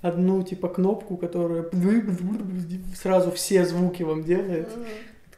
одну, 0.00 0.42
типа, 0.42 0.68
кнопку, 0.68 1.18
которая 1.18 1.68
сразу 2.94 3.30
все 3.32 3.66
звуки 3.66 4.02
вам 4.02 4.24
делает. 4.24 4.74
Мгм. 4.74 4.86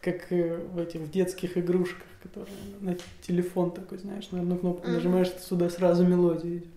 Как 0.01 0.33
э, 0.33 0.57
в 0.57 0.79
этих 0.79 1.01
в 1.01 1.11
детских 1.11 1.59
игрушках, 1.59 2.07
которые 2.23 2.57
на 2.81 2.97
телефон 3.23 3.71
такой, 3.71 3.99
знаешь, 3.99 4.31
на 4.31 4.41
одну 4.41 4.57
кнопку 4.57 4.89
нажимаешь, 4.89 5.31
сюда 5.41 5.69
сразу 5.69 6.07
мелодия 6.07 6.59
идет. 6.59 6.69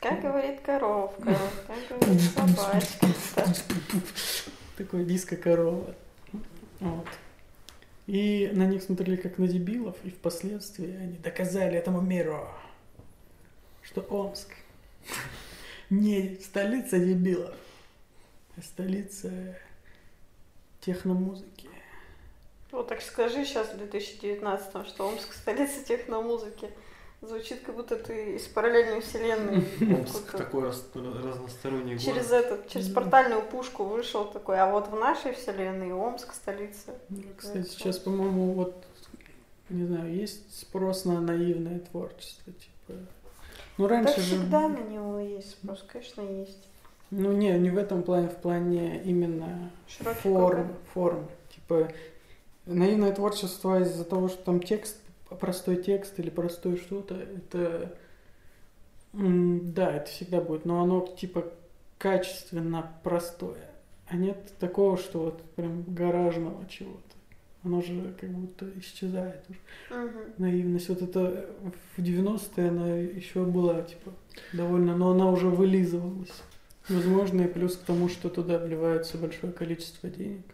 Как 0.00 0.22
говорит 0.22 0.60
коровка, 0.62 1.36
как 1.66 2.00
говорит 2.00 2.20
собачка. 2.34 3.06
Да. 3.36 3.44
Такой 4.76 5.04
диско-корова. 5.04 5.94
Вот. 6.80 7.06
И 8.06 8.50
на 8.52 8.66
них 8.66 8.82
смотрели 8.82 9.16
как 9.16 9.38
на 9.38 9.46
дебилов, 9.46 9.96
и 10.02 10.10
впоследствии 10.10 10.96
они 10.96 11.18
доказали 11.18 11.76
этому 11.76 12.00
миру, 12.00 12.48
что 13.82 14.00
Омск 14.00 14.48
не 15.90 16.36
столица 16.42 16.98
дебилов, 16.98 17.54
а 18.56 18.62
столица 18.62 19.30
техномузыки. 20.80 21.69
Вот 22.72 22.88
так 22.88 23.02
скажи 23.02 23.44
сейчас 23.44 23.72
в 23.72 23.78
2019 23.78 24.86
что 24.86 25.08
Омск 25.08 25.32
столица 25.32 25.84
техномузыки. 25.84 26.68
Звучит, 27.22 27.60
как 27.60 27.74
будто 27.74 27.96
ты 27.96 28.36
из 28.36 28.46
параллельной 28.46 29.02
вселенной. 29.02 29.62
Омск 29.94 30.32
такой 30.32 30.64
раз- 30.64 30.86
разносторонний 30.94 31.98
Через 31.98 32.28
город. 32.28 32.44
этот, 32.44 32.68
через 32.68 32.88
портальную 32.88 33.42
пушку 33.42 33.84
вышел 33.84 34.24
такой, 34.24 34.58
а 34.58 34.70
вот 34.70 34.88
в 34.88 34.94
нашей 34.94 35.34
вселенной 35.34 35.92
Омск 35.92 36.32
столица. 36.32 36.94
Кстати, 37.36 37.68
сейчас, 37.68 37.98
по-моему, 37.98 38.52
вот, 38.52 38.84
не 39.68 39.84
знаю, 39.84 40.14
есть 40.14 40.58
спрос 40.58 41.04
на 41.04 41.20
наивное 41.20 41.80
творчество, 41.80 42.52
типа. 42.54 42.98
Ну, 43.76 43.86
раньше 43.86 44.20
же... 44.20 44.36
всегда 44.36 44.68
на 44.68 44.78
него 44.78 45.18
есть 45.18 45.50
спрос, 45.50 45.84
конечно, 45.86 46.22
есть. 46.22 46.68
Ну, 47.10 47.32
не, 47.32 47.50
не 47.58 47.70
в 47.70 47.76
этом 47.76 48.02
плане, 48.02 48.28
в 48.28 48.36
плане 48.36 49.02
именно 49.02 49.70
Широкий 49.88 50.20
форм, 50.20 50.74
форм. 50.94 51.28
Типа, 51.54 51.92
наивное 52.74 53.12
творчество 53.12 53.80
из-за 53.80 54.04
того, 54.04 54.28
что 54.28 54.42
там 54.42 54.60
текст, 54.60 54.96
простой 55.38 55.76
текст 55.82 56.18
или 56.18 56.30
простое 56.30 56.76
что-то, 56.76 57.14
это... 57.14 57.96
Да, 59.12 59.92
это 59.96 60.08
всегда 60.10 60.40
будет, 60.40 60.64
но 60.64 60.82
оно, 60.82 61.04
типа, 61.04 61.44
качественно 61.98 62.92
простое. 63.02 63.70
А 64.06 64.16
нет 64.16 64.52
такого, 64.58 64.96
что 64.96 65.20
вот 65.20 65.42
прям 65.56 65.82
гаражного 65.82 66.66
чего-то. 66.68 67.00
Оно 67.62 67.82
же 67.82 68.14
как 68.18 68.30
будто 68.30 68.66
исчезает 68.78 69.44
уже. 69.48 69.58
Мгм. 69.90 70.20
Наивность. 70.38 70.88
Вот 70.88 71.02
это 71.02 71.46
в 71.96 72.00
90-е 72.00 72.68
она 72.68 72.88
еще 72.96 73.44
была, 73.44 73.82
типа, 73.82 74.12
довольно, 74.52 74.96
но 74.96 75.10
она 75.10 75.30
уже 75.30 75.48
вылизывалась. 75.48 76.42
Возможно, 76.88 77.42
и 77.42 77.48
плюс 77.48 77.76
к 77.76 77.82
тому, 77.82 78.08
что 78.08 78.30
туда 78.30 78.58
вливается 78.58 79.18
большое 79.18 79.52
количество 79.52 80.08
денег, 80.08 80.46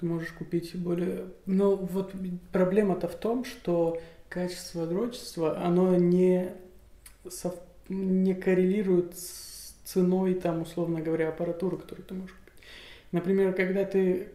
Ты 0.00 0.06
можешь 0.06 0.30
купить 0.30 0.74
более... 0.76 1.26
Но 1.44 1.76
вот 1.76 2.14
проблема-то 2.52 3.06
в 3.06 3.16
том, 3.16 3.44
что 3.44 4.00
качество 4.30 4.86
дрочества, 4.86 5.58
оно 5.58 5.94
не, 5.96 6.52
сов... 7.28 7.54
не 7.90 8.32
коррелирует 8.32 9.18
с 9.18 9.74
ценой, 9.84 10.34
там, 10.34 10.62
условно 10.62 11.02
говоря, 11.02 11.28
аппаратуры, 11.28 11.76
которую 11.76 12.06
ты 12.06 12.14
можешь 12.14 12.34
купить. 12.34 12.62
Например, 13.12 13.52
когда 13.52 13.84
ты 13.84 14.28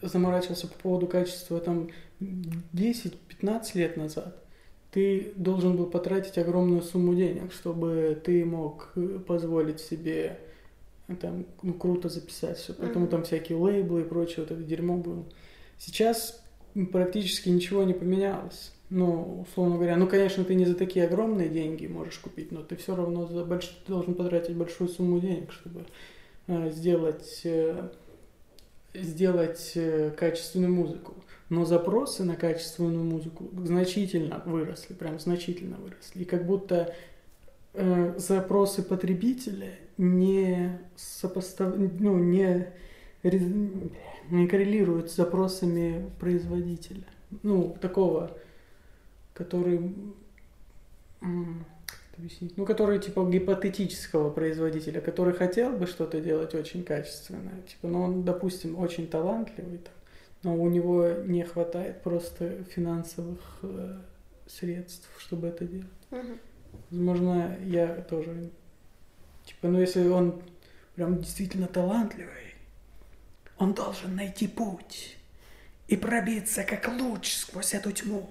заморачивался 0.00 0.66
по 0.66 0.78
поводу 0.78 1.08
качества 1.08 1.60
там 1.60 1.90
10-15 2.20 3.12
лет 3.74 3.98
назад, 3.98 4.42
ты 4.92 5.34
должен 5.36 5.76
был 5.76 5.86
потратить 5.86 6.38
огромную 6.38 6.80
сумму 6.80 7.14
денег, 7.14 7.52
чтобы 7.52 8.18
ты 8.24 8.46
мог 8.46 8.92
э, 8.96 9.18
позволить 9.26 9.80
себе 9.80 10.38
там, 11.14 11.46
ну, 11.62 11.74
круто 11.74 12.08
записать 12.08 12.58
все. 12.58 12.74
Поэтому 12.74 13.06
mm-hmm. 13.06 13.10
там 13.10 13.22
всякие 13.22 13.58
лейблы 13.58 14.00
и 14.00 14.04
прочее, 14.04 14.38
вот 14.38 14.50
это 14.50 14.62
дерьмо 14.62 14.96
было. 14.96 15.24
Сейчас 15.78 16.42
практически 16.90 17.48
ничего 17.48 17.84
не 17.84 17.94
поменялось. 17.94 18.72
Ну, 18.90 19.44
условно 19.48 19.76
говоря, 19.76 19.96
ну, 19.96 20.06
конечно, 20.06 20.44
ты 20.44 20.54
не 20.54 20.64
за 20.64 20.74
такие 20.74 21.06
огромные 21.06 21.48
деньги 21.48 21.86
можешь 21.86 22.18
купить, 22.18 22.52
но 22.52 22.62
ты 22.62 22.76
все 22.76 22.94
равно 22.94 23.26
за 23.26 23.44
больш... 23.44 23.66
ты 23.84 23.92
должен 23.92 24.14
потратить 24.14 24.54
большую 24.54 24.88
сумму 24.88 25.18
денег, 25.18 25.52
чтобы 25.52 25.86
э, 26.46 26.70
сделать, 26.70 27.40
э, 27.44 27.88
сделать 28.94 29.72
э, 29.74 30.10
качественную 30.16 30.72
музыку. 30.72 31.14
Но 31.48 31.64
запросы 31.64 32.24
на 32.24 32.36
качественную 32.36 33.04
музыку 33.04 33.48
значительно 33.64 34.42
выросли, 34.46 34.94
прям 34.94 35.18
значительно 35.18 35.76
выросли. 35.76 36.22
И 36.22 36.24
как 36.24 36.46
будто 36.46 36.94
э, 37.74 38.14
запросы 38.18 38.82
потребителя 38.82 39.74
не 39.98 40.78
сопостав... 40.96 41.74
ну, 41.76 42.18
не, 42.18 42.68
не 43.22 44.46
коррелируют 44.46 45.10
с 45.10 45.16
запросами 45.16 46.10
производителя. 46.18 47.04
Ну, 47.42 47.76
такого 47.80 48.36
который 49.36 49.94
объяснить? 52.16 52.56
Ну, 52.56 52.64
который 52.64 52.98
типа 52.98 53.28
гипотетического 53.28 54.30
производителя, 54.30 55.00
который 55.00 55.34
хотел 55.34 55.76
бы 55.76 55.86
что-то 55.86 56.20
делать 56.20 56.54
очень 56.54 56.82
качественно, 56.82 57.50
типа, 57.68 57.88
ну, 57.88 58.02
он, 58.02 58.24
допустим, 58.24 58.78
очень 58.78 59.06
талантливый, 59.06 59.78
там, 59.78 59.94
но 60.42 60.56
у 60.56 60.68
него 60.68 61.08
не 61.24 61.44
хватает 61.44 62.02
просто 62.02 62.64
финансовых 62.64 63.40
э, 63.62 63.98
средств, 64.46 65.08
чтобы 65.18 65.48
это 65.48 65.66
делать. 65.66 65.86
Угу. 66.10 66.38
Возможно, 66.90 67.56
я 67.64 67.88
тоже, 68.08 68.50
типа, 69.46 69.68
ну, 69.68 69.80
если 69.80 70.06
он 70.08 70.42
прям 70.94 71.18
действительно 71.18 71.66
талантливый, 71.68 72.54
он 73.56 73.72
должен 73.72 74.14
найти 74.16 74.48
путь 74.48 75.16
и 75.88 75.96
пробиться 75.96 76.64
как 76.64 76.88
луч 76.88 77.32
сквозь 77.32 77.74
эту 77.74 77.92
тьму. 77.92 78.28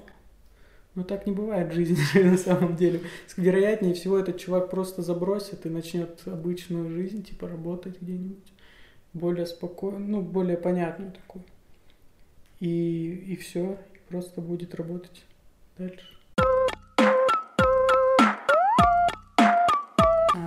Но 0.94 1.04
так 1.04 1.26
не 1.26 1.34
бывает 1.34 1.72
в 1.72 1.76
жизни 1.76 1.98
на 2.24 2.38
самом 2.38 2.76
деле. 2.76 3.02
Вероятнее 3.36 3.94
всего 3.94 4.18
этот 4.18 4.40
чувак 4.40 4.70
просто 4.70 5.02
забросит 5.02 5.66
и 5.66 5.70
начнет 5.70 6.22
обычную 6.26 6.90
жизнь, 6.90 7.24
типа 7.24 7.48
работать 7.48 8.02
где-нибудь. 8.02 8.54
Более 9.14 9.46
спокойно, 9.46 10.00
ну, 10.00 10.22
более 10.22 10.58
понятную 10.58 11.12
такую. 11.12 11.44
И, 12.60 13.12
и 13.28 13.36
все, 13.38 13.78
просто 14.10 14.42
будет 14.42 14.76
работать 14.76 15.26
дальше. 15.78 16.15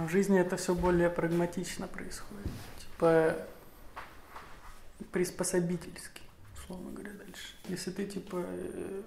В 0.09 0.11
жизни 0.11 0.41
это 0.41 0.57
все 0.57 0.75
более 0.75 1.11
прагматично 1.11 1.87
происходит. 1.87 2.51
Типа 2.79 3.37
приспособительски, 5.13 6.23
условно 6.57 6.91
говоря, 6.91 7.13
дальше. 7.13 7.55
Если 7.69 7.91
ты 7.91 8.07
типа 8.07 8.43
э, 8.47 9.03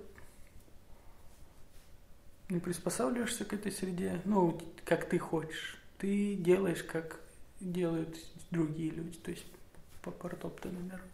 не 2.49 2.59
приспосабливаешься 2.59 3.45
к 3.45 3.53
этой 3.53 3.71
среде, 3.71 4.21
ну, 4.25 4.61
как 4.85 5.09
ты 5.09 5.17
хочешь. 5.17 5.77
Ты 5.97 6.35
делаешь, 6.35 6.83
как 6.83 7.19
делают 7.59 8.15
другие 8.51 8.91
люди, 8.91 9.17
то 9.17 9.31
есть 9.31 9.45
по 10.03 10.11
протоптанной 10.11 10.83
дороге. 10.83 11.09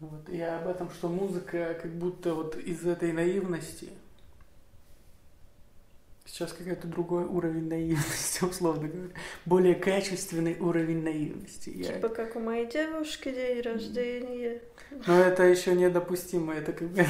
Вот. 0.00 0.28
Я 0.28 0.58
об 0.58 0.68
этом, 0.68 0.90
что 0.90 1.08
музыка 1.08 1.78
как 1.80 1.92
будто 1.92 2.34
вот 2.34 2.56
из 2.56 2.84
этой 2.84 3.12
наивности 3.12 3.90
сейчас 6.26 6.52
какой-то 6.52 6.86
другой 6.86 7.24
уровень 7.24 7.68
наивности, 7.68 8.44
условно 8.50 8.88
говоря. 8.88 9.10
Более 9.44 9.74
качественный 9.74 10.56
уровень 10.58 11.02
наивности. 11.02 11.70
Типа 11.70 12.06
Я... 12.06 12.08
как 12.08 12.36
у 12.36 12.40
моей 12.40 12.66
девушки 12.66 13.30
день 13.30 13.60
рождения. 13.60 14.60
Но 15.06 15.18
это 15.18 15.44
еще 15.44 15.74
недопустимо, 15.74 16.54
это 16.54 16.72
как 16.72 16.88
бы... 16.88 17.04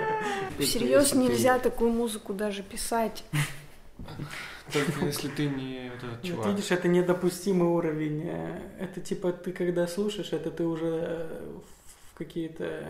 Всерьез 0.58 1.14
нельзя 1.14 1.58
такую 1.58 1.90
музыку 1.90 2.32
даже 2.32 2.62
писать. 2.62 3.24
Только 4.72 5.06
если 5.06 5.28
ты 5.28 5.46
не 5.46 5.92
вот 5.92 6.02
этот 6.02 6.22
чувак. 6.22 6.46
видишь, 6.48 6.70
это 6.72 6.88
недопустимый 6.88 7.68
уровень. 7.68 8.22
Э, 8.26 8.60
это 8.80 9.00
типа 9.00 9.32
ты 9.32 9.52
когда 9.52 9.86
слушаешь, 9.86 10.32
это 10.32 10.50
ты 10.50 10.64
уже 10.64 10.86
э, 10.86 11.52
в 12.10 12.18
какие-то 12.18 12.84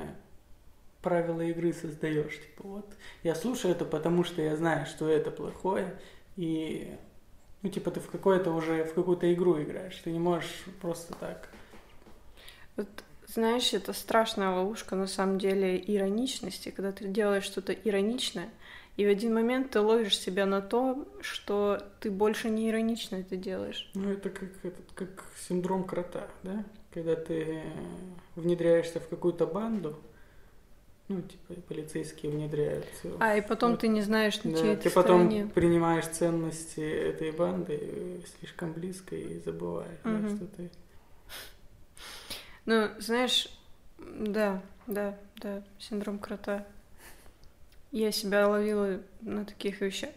правила 1.07 1.41
игры 1.41 1.73
создаешь. 1.73 2.35
Типа 2.35 2.67
вот 2.67 2.87
я 3.23 3.37
слушаю 3.37 3.71
это, 3.71 3.85
потому 3.85 4.25
что 4.25 4.43
я 4.43 4.57
знаю, 4.57 4.87
что 4.87 5.09
это 5.09 5.31
плохое, 5.31 6.01
и 6.35 6.97
ну 7.63 7.71
типа 7.71 7.93
ты 7.93 8.01
в 8.01 8.11
какое-то 8.11 8.51
уже 8.51 8.83
в 8.83 8.93
какую-то 8.93 9.33
игру 9.33 9.63
играешь. 9.63 10.01
Ты 10.03 10.11
не 10.11 10.19
можешь 10.19 10.65
просто 10.81 11.15
так. 11.15 11.49
Вот 12.75 12.89
знаешь, 13.29 13.73
это 13.73 13.93
страшная 13.93 14.51
ловушка 14.51 14.97
на 14.97 15.07
самом 15.07 15.39
деле 15.39 15.79
ироничности, 15.79 16.71
когда 16.71 16.91
ты 16.91 17.07
делаешь 17.07 17.45
что-то 17.45 17.73
ироничное, 17.73 18.49
и 18.97 19.07
в 19.07 19.09
один 19.09 19.33
момент 19.33 19.71
ты 19.71 19.81
ловишь 19.81 20.19
себя 20.19 20.45
на 20.45 20.61
то, 20.61 21.07
что 21.21 21.85
ты 22.01 22.11
больше 22.11 22.51
не 22.51 22.69
иронично 22.69 23.15
это 23.15 23.37
делаешь. 23.37 23.89
Ну, 23.95 24.11
это 24.11 24.29
как, 24.31 24.49
этот, 24.65 24.91
как 24.97 25.25
синдром 25.49 25.85
крота, 25.85 26.27
да? 26.43 26.65
Когда 26.93 27.15
ты 27.15 27.63
внедряешься 28.35 28.99
в 28.99 29.09
какую-то 29.09 29.47
банду, 29.47 29.97
ну, 31.09 31.23
типа, 31.23 31.55
полицейские 31.69 32.33
внедряются. 32.33 33.09
А, 33.21 33.37
и 33.37 33.41
потом 33.41 33.73
вот. 33.73 33.81
ты 33.81 33.89
не 33.89 34.03
знаешь, 34.03 34.43
на 34.43 34.53
да, 34.53 34.59
чьей 34.59 34.77
ты 34.77 34.91
потом 34.91 35.27
стороне. 35.27 35.51
принимаешь 35.55 36.07
ценности 36.07 36.81
этой 36.81 37.31
банды 37.31 38.23
слишком 38.39 38.73
близко 38.73 39.15
и 39.15 39.39
забываешь, 39.41 40.01
угу. 40.05 40.19
да, 40.19 40.29
что 40.37 40.47
ты 40.47 40.71
ну, 42.67 42.89
знаешь, 42.99 43.49
да, 43.99 44.61
да, 44.89 45.17
да, 45.37 45.63
синдром 45.79 46.19
крота. 46.19 46.67
Я 47.93 48.11
себя 48.11 48.49
ловила 48.49 49.01
на 49.21 49.45
таких 49.45 49.81
вещах. 49.81 50.11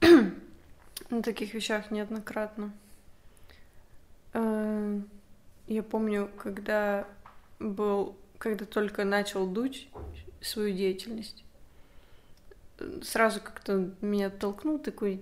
на 1.10 1.22
таких 1.24 1.54
вещах 1.54 1.90
неоднократно. 1.90 2.72
Эм, 4.32 5.10
я 5.66 5.82
помню, 5.82 6.30
когда 6.38 7.08
был, 7.58 8.16
когда 8.42 8.64
только 8.64 9.04
начал 9.04 9.46
дуть 9.46 9.88
свою 10.40 10.74
деятельность, 10.74 11.44
сразу 13.00 13.40
как-то 13.40 13.92
меня 14.00 14.30
толкнул 14.30 14.80
такой 14.80 15.20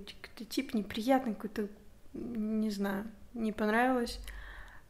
тип 0.48 0.72
неприятный 0.72 1.34
какой-то, 1.34 1.68
не 2.14 2.70
знаю, 2.70 3.04
не 3.34 3.52
понравилось. 3.52 4.20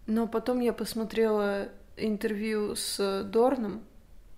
Но 0.07 0.29
потом 0.29 0.61
я 0.61 0.73
посмотрела 0.73 1.71
интервью 1.97 2.77
с 2.77 3.25
Дорном, 3.25 3.83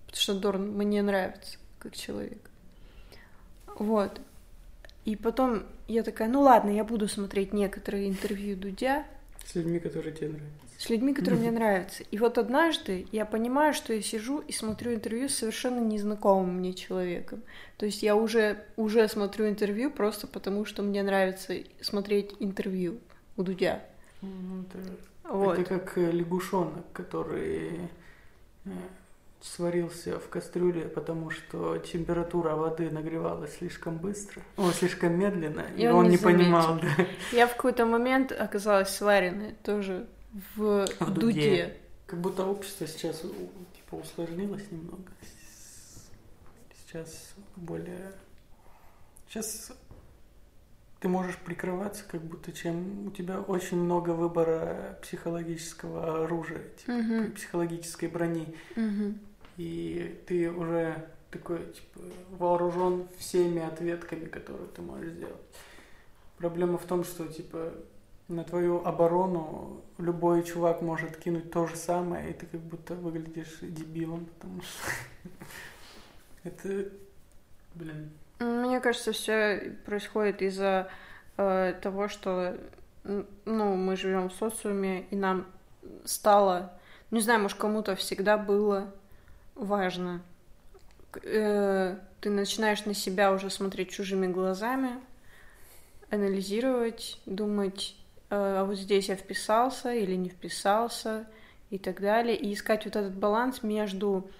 потому 0.07 0.23
что 0.23 0.41
Дорн 0.41 0.71
мне 0.71 1.03
нравится 1.03 1.59
как 1.79 1.95
человек. 1.95 2.51
Вот. 3.79 4.23
И 5.05 5.17
потом 5.17 5.65
я 5.87 6.03
такая, 6.03 6.29
ну 6.29 6.41
ладно, 6.41 6.71
я 6.71 6.85
буду 6.85 7.09
смотреть 7.09 7.53
некоторые 7.53 8.09
интервью 8.09 8.57
Дудя. 8.57 9.05
С 9.45 9.55
людьми, 9.55 9.79
которые 9.81 10.15
тебе 10.15 10.29
нравятся. 10.29 10.79
С 10.79 10.91
людьми, 10.91 11.15
которые 11.15 11.41
мне 11.41 11.51
нравятся. 11.51 12.03
И 12.11 12.19
вот 12.19 12.39
однажды 12.39 13.07
я 13.13 13.25
понимаю, 13.25 13.75
что 13.75 13.93
я 13.93 14.03
сижу 14.03 14.39
и 14.41 14.53
смотрю 14.53 14.95
интервью 14.95 15.29
с 15.29 15.35
совершенно 15.35 15.81
незнакомым 15.81 16.59
мне 16.59 16.75
человеком. 16.75 17.43
То 17.77 17.87
есть 17.87 18.03
я 18.03 18.17
уже, 18.17 18.65
уже 18.77 19.07
смотрю 19.09 19.49
интервью 19.49 19.91
просто 19.91 20.27
потому, 20.27 20.65
что 20.65 20.83
мне 20.83 21.03
нравится 21.03 21.55
смотреть 21.81 22.35
интервью 22.41 22.99
у 23.37 23.43
Дудя. 23.43 23.83
Ну, 24.23 24.63
это 24.63 24.79
вот. 25.25 25.59
Это 25.59 25.79
как 25.79 25.99
э, 25.99 26.11
лягушонок, 26.11 26.85
который 26.93 27.89
э, 28.65 28.71
сварился 29.43 30.19
в 30.21 30.29
кастрюле, 30.29 30.83
потому 30.83 31.31
что 31.31 31.77
температура 31.79 32.55
воды 32.55 32.91
нагревалась 32.91 33.57
слишком 33.57 33.99
быстро, 33.99 34.43
о, 34.57 34.71
слишком 34.71 35.19
медленно, 35.19 35.65
и, 35.77 35.83
и 35.83 35.87
он, 35.89 36.07
он 36.07 36.11
не, 36.11 36.17
понимал. 36.17 36.79
Да. 36.81 37.07
Я 37.33 37.47
в 37.47 37.57
какой-то 37.57 37.85
момент 37.85 38.33
оказалась 38.33 38.91
сваренной 38.91 39.55
тоже 39.65 40.07
в, 40.55 40.87
в 41.01 41.11
дуде. 41.11 41.15
дуде. 41.15 41.77
Как 42.07 42.21
будто 42.21 42.45
общество 42.47 42.87
сейчас 42.87 43.21
типа 43.21 43.97
усложнилось 43.97 44.71
немного. 44.71 45.11
Сейчас 46.87 47.35
более... 47.57 48.13
Сейчас 49.29 49.73
ты 51.01 51.09
можешь 51.09 51.37
прикрываться, 51.39 52.05
как 52.07 52.23
будто 52.23 52.53
чем 52.53 53.09
у 53.09 53.11
тебя 53.11 53.41
очень 53.41 53.77
много 53.77 54.11
выбора 54.11 54.99
психологического 55.03 56.25
оружия, 56.25 56.63
типа, 56.79 56.93
Мгм. 56.93 57.33
психологической 57.33 58.09
брони. 58.09 58.55
Мгм. 58.77 59.19
И 59.57 60.23
ты 60.27 60.51
уже 60.51 61.07
такой, 61.31 61.59
типа, 61.73 62.01
вооружен 62.31 63.09
всеми 63.19 63.63
ответками, 63.63 64.27
которые 64.27 64.69
ты 64.69 64.83
можешь 64.83 65.13
сделать. 65.13 65.41
Проблема 66.39 66.79
в 66.79 66.85
том, 66.85 67.05
что, 67.05 67.27
типа, 67.27 67.73
на 68.29 68.45
твою 68.45 68.85
оборону 68.85 69.83
любой 69.99 70.43
чувак 70.43 70.83
может 70.83 71.17
кинуть 71.17 71.51
то 71.51 71.67
же 71.67 71.77
самое, 71.77 72.31
и 72.31 72.33
ты 72.33 72.47
как 72.47 72.61
будто 72.61 72.95
выглядишь 72.95 73.59
дебилом, 73.61 74.27
потому 74.27 74.63
что 74.63 74.91
это, 76.45 76.89
блин, 77.75 78.11
Мне 78.39 78.81
кажется, 78.81 79.13
все 79.13 79.77
происходит 79.85 80.43
из-за 80.43 80.89
э, 81.37 81.75
того, 81.81 82.09
что 82.09 82.57
ну, 83.05 83.77
мы 83.77 83.97
живем 83.97 84.29
в 84.29 84.35
социуме, 84.35 85.03
и 85.11 85.17
нам 85.17 85.47
стало, 86.05 86.73
не 87.11 87.21
знаю, 87.21 87.41
может, 87.41 87.59
кому-то 87.59 87.97
всегда 87.97 88.39
было 88.39 88.93
важно. 89.55 90.23
Э, 91.23 91.97
ты 92.21 92.31
начинаешь 92.31 92.85
на 92.85 92.95
себя 92.95 93.33
уже 93.33 93.51
смотреть 93.51 93.91
чужими 93.91 94.27
глазами, 94.27 94.91
анализировать, 96.11 97.21
думать, 97.27 97.97
э, 98.31 98.35
а 98.61 98.65
вот 98.65 98.77
здесь 98.77 99.09
я 99.09 99.17
вписался 99.17 99.93
или 99.93 100.15
не 100.15 100.29
вписался 100.29 101.27
и 101.71 101.79
так 101.79 102.01
далее, 102.01 102.37
и 102.37 102.53
искать 102.53 102.85
вот 102.85 102.97
этот 102.97 103.15
баланс 103.15 103.63
между 103.63 104.31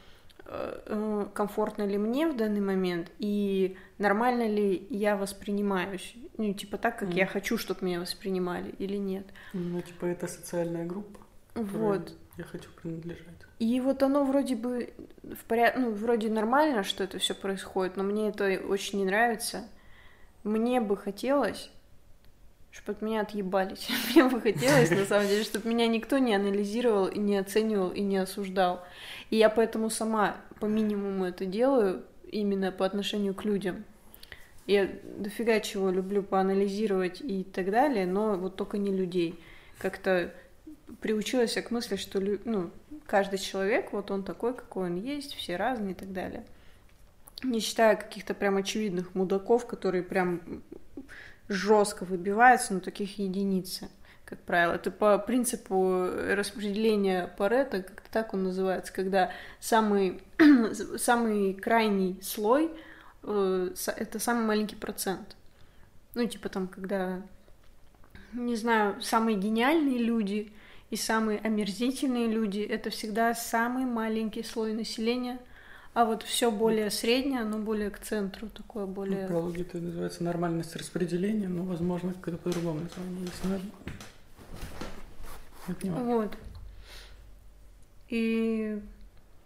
э, 0.45 1.27
комфортно 1.35 1.87
ли 1.87 1.97
мне 1.99 2.29
в 2.29 2.37
данный 2.37 2.61
момент 2.61 3.11
и 3.19 3.77
нормально 3.99 4.47
ли 4.49 4.87
я 4.91 5.17
воспринимаюсь, 5.17 6.15
ну 6.37 6.53
типа 6.53 6.77
так, 6.79 6.99
как 6.99 7.09
Мгм. 7.09 7.19
я 7.19 7.27
хочу, 7.27 7.57
чтобы 7.59 7.85
меня 7.87 8.01
воспринимали 8.01 8.75
или 8.79 8.97
нет. 8.97 9.27
ну, 9.53 9.81
типа, 9.81 10.07
это 10.07 10.27
социальная 10.27 10.85
группа, 10.85 11.21
Вот. 11.55 12.13
Я 12.39 12.45
хочу 12.45 12.71
принадлежать. 12.71 13.27
И 13.59 13.81
вот 13.81 14.03
оно 14.03 14.25
вроде 14.25 14.57
бы 14.57 14.93
в 15.23 15.45
порядке, 15.45 15.81
ну, 15.81 15.93
вроде 15.93 16.31
нормально, 16.31 16.83
что 16.83 17.05
это 17.05 17.19
все 17.19 17.35
происходит, 17.35 17.97
но 17.97 18.03
мне 18.03 18.29
это 18.29 18.61
очень 18.67 18.99
не 19.01 19.05
нравится. 19.05 19.65
Мне 20.43 20.81
бы 20.81 20.97
хотелось, 20.97 21.71
чтобы 22.73 22.97
от 22.97 23.03
меня 23.03 23.21
отъебались. 23.21 23.89
Мне 24.15 24.25
бы 24.25 24.41
хотелось, 24.41 24.91
на 24.91 25.05
самом 25.05 25.29
деле, 25.29 25.45
чтобы 25.45 25.69
меня 25.69 25.87
никто 25.87 26.19
не 26.19 26.35
анализировал, 26.35 27.07
и 27.07 27.19
не 27.19 27.37
оценивал, 27.37 27.91
и 27.91 28.01
не 28.01 28.17
осуждал. 28.17 28.83
И 29.31 29.37
я 29.37 29.51
поэтому 29.51 29.91
сама 29.91 30.37
по 30.59 30.67
минимуму 30.67 31.27
это 31.27 31.45
делаю, 31.45 32.03
именно 32.31 32.73
по 32.73 32.87
отношению 32.87 33.35
к 33.35 33.45
людям. 33.45 33.85
Я 34.67 34.89
дофига 35.19 35.61
чего 35.61 35.91
люблю 35.91 36.23
поанализировать 36.23 37.21
и 37.21 37.45
так 37.45 37.71
далее, 37.71 38.07
но 38.07 38.37
вот 38.37 38.57
только 38.57 38.79
не 38.79 38.91
людей. 38.91 39.39
Как-то 39.79 40.33
приучилась 41.03 41.57
я 41.57 41.63
к 41.63 41.71
мысли, 41.71 41.97
что 41.97 42.21
ну, 42.45 42.71
каждый 43.07 43.39
человек, 43.39 43.93
вот 43.93 44.11
он 44.11 44.23
такой, 44.23 44.55
какой 44.55 44.87
он 44.87 44.97
есть, 44.97 45.35
все 45.35 45.57
разные 45.57 45.93
и 45.93 45.95
так 45.95 46.13
далее. 46.13 46.45
Не 47.43 47.61
считая 47.61 47.97
каких-то 47.97 48.35
прям 48.35 48.57
очевидных 48.57 49.15
мудаков, 49.15 49.67
которые 49.67 50.05
прям 50.05 50.41
жестко 51.49 52.05
выбиваются, 52.05 52.73
но 52.73 52.81
таких 52.81 53.19
единицы, 53.19 53.89
как 54.25 54.39
правило. 54.41 54.75
Это 54.75 54.91
по 54.91 55.19
принципу 55.19 56.07
распределения 56.31 57.29
Паретта, 57.37 57.83
как-то 57.83 58.11
так 58.11 58.33
он 58.33 58.45
называется, 58.45 58.93
когда 58.93 59.33
самый, 59.59 60.23
самый 60.99 61.55
крайний 61.55 62.21
слой 62.23 62.71
э, 63.25 63.71
это 63.97 64.19
самый 64.21 64.47
маленький 64.47 64.77
процент. 64.77 65.37
Ну, 66.15 66.27
типа 66.27 66.49
там, 66.49 66.69
когда, 66.69 67.23
не 68.33 68.55
знаю, 68.55 69.03
самые 69.03 69.37
гениальные 69.37 69.99
люди 69.99 70.53
и 70.93 70.97
самые 70.97 71.39
омерзительные 71.39 72.29
люди 72.29 72.61
это 72.61 72.91
всегда 72.91 73.33
самый 73.35 73.87
маленький 73.87 74.43
слой 74.43 74.75
населения, 74.75 75.39
а 75.95 76.05
вот 76.05 76.23
все 76.23 76.51
более 76.51 76.91
среднее, 76.91 77.41
оно 77.41 77.59
более 77.59 77.89
к 77.89 77.99
центру, 77.99 78.51
такое 78.51 78.85
В 78.85 78.91
более. 78.91 79.25
психологии 79.25 79.63
это 79.63 79.79
называется 79.79 80.23
нормальность 80.23 80.77
распределения, 80.77 81.49
но, 81.49 81.65
возможно, 81.65 82.13
какое-то 82.13 82.43
по-другому 82.43 82.81
название 82.81 83.23
есть. 83.23 83.43
но. 85.83 85.95
Вот. 86.05 86.37
И 88.11 88.79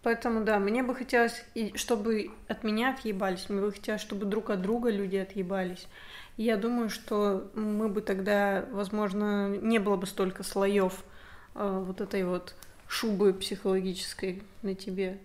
поэтому, 0.03 0.43
да, 0.43 0.59
мне 0.59 0.83
бы 0.83 0.95
хотелось, 0.95 1.45
чтобы 1.75 2.31
от 2.49 2.65
меня 2.65 2.89
отъебались, 2.89 3.47
мне 3.47 3.61
бы 3.61 3.71
хотелось, 3.71 4.01
чтобы 4.01 4.25
друг 4.25 4.49
от 4.49 4.61
друга 4.61 4.89
люди 4.89 5.15
отъебались. 5.15 5.87
И 6.35 6.43
я 6.43 6.57
думаю, 6.57 6.89
что 6.89 7.49
мы 7.55 7.87
бы 7.87 8.01
тогда, 8.01 8.65
возможно, 8.69 9.47
не 9.47 9.79
было 9.79 9.95
бы 9.95 10.05
столько 10.05 10.43
слоев 10.43 11.05
э, 11.57 11.83
вот 11.85 12.01
этой 12.01 12.23
вот 12.23 12.55
шубы 12.87 13.33
психологической 13.33 14.41
на 14.61 14.75
тебе. 14.75 15.17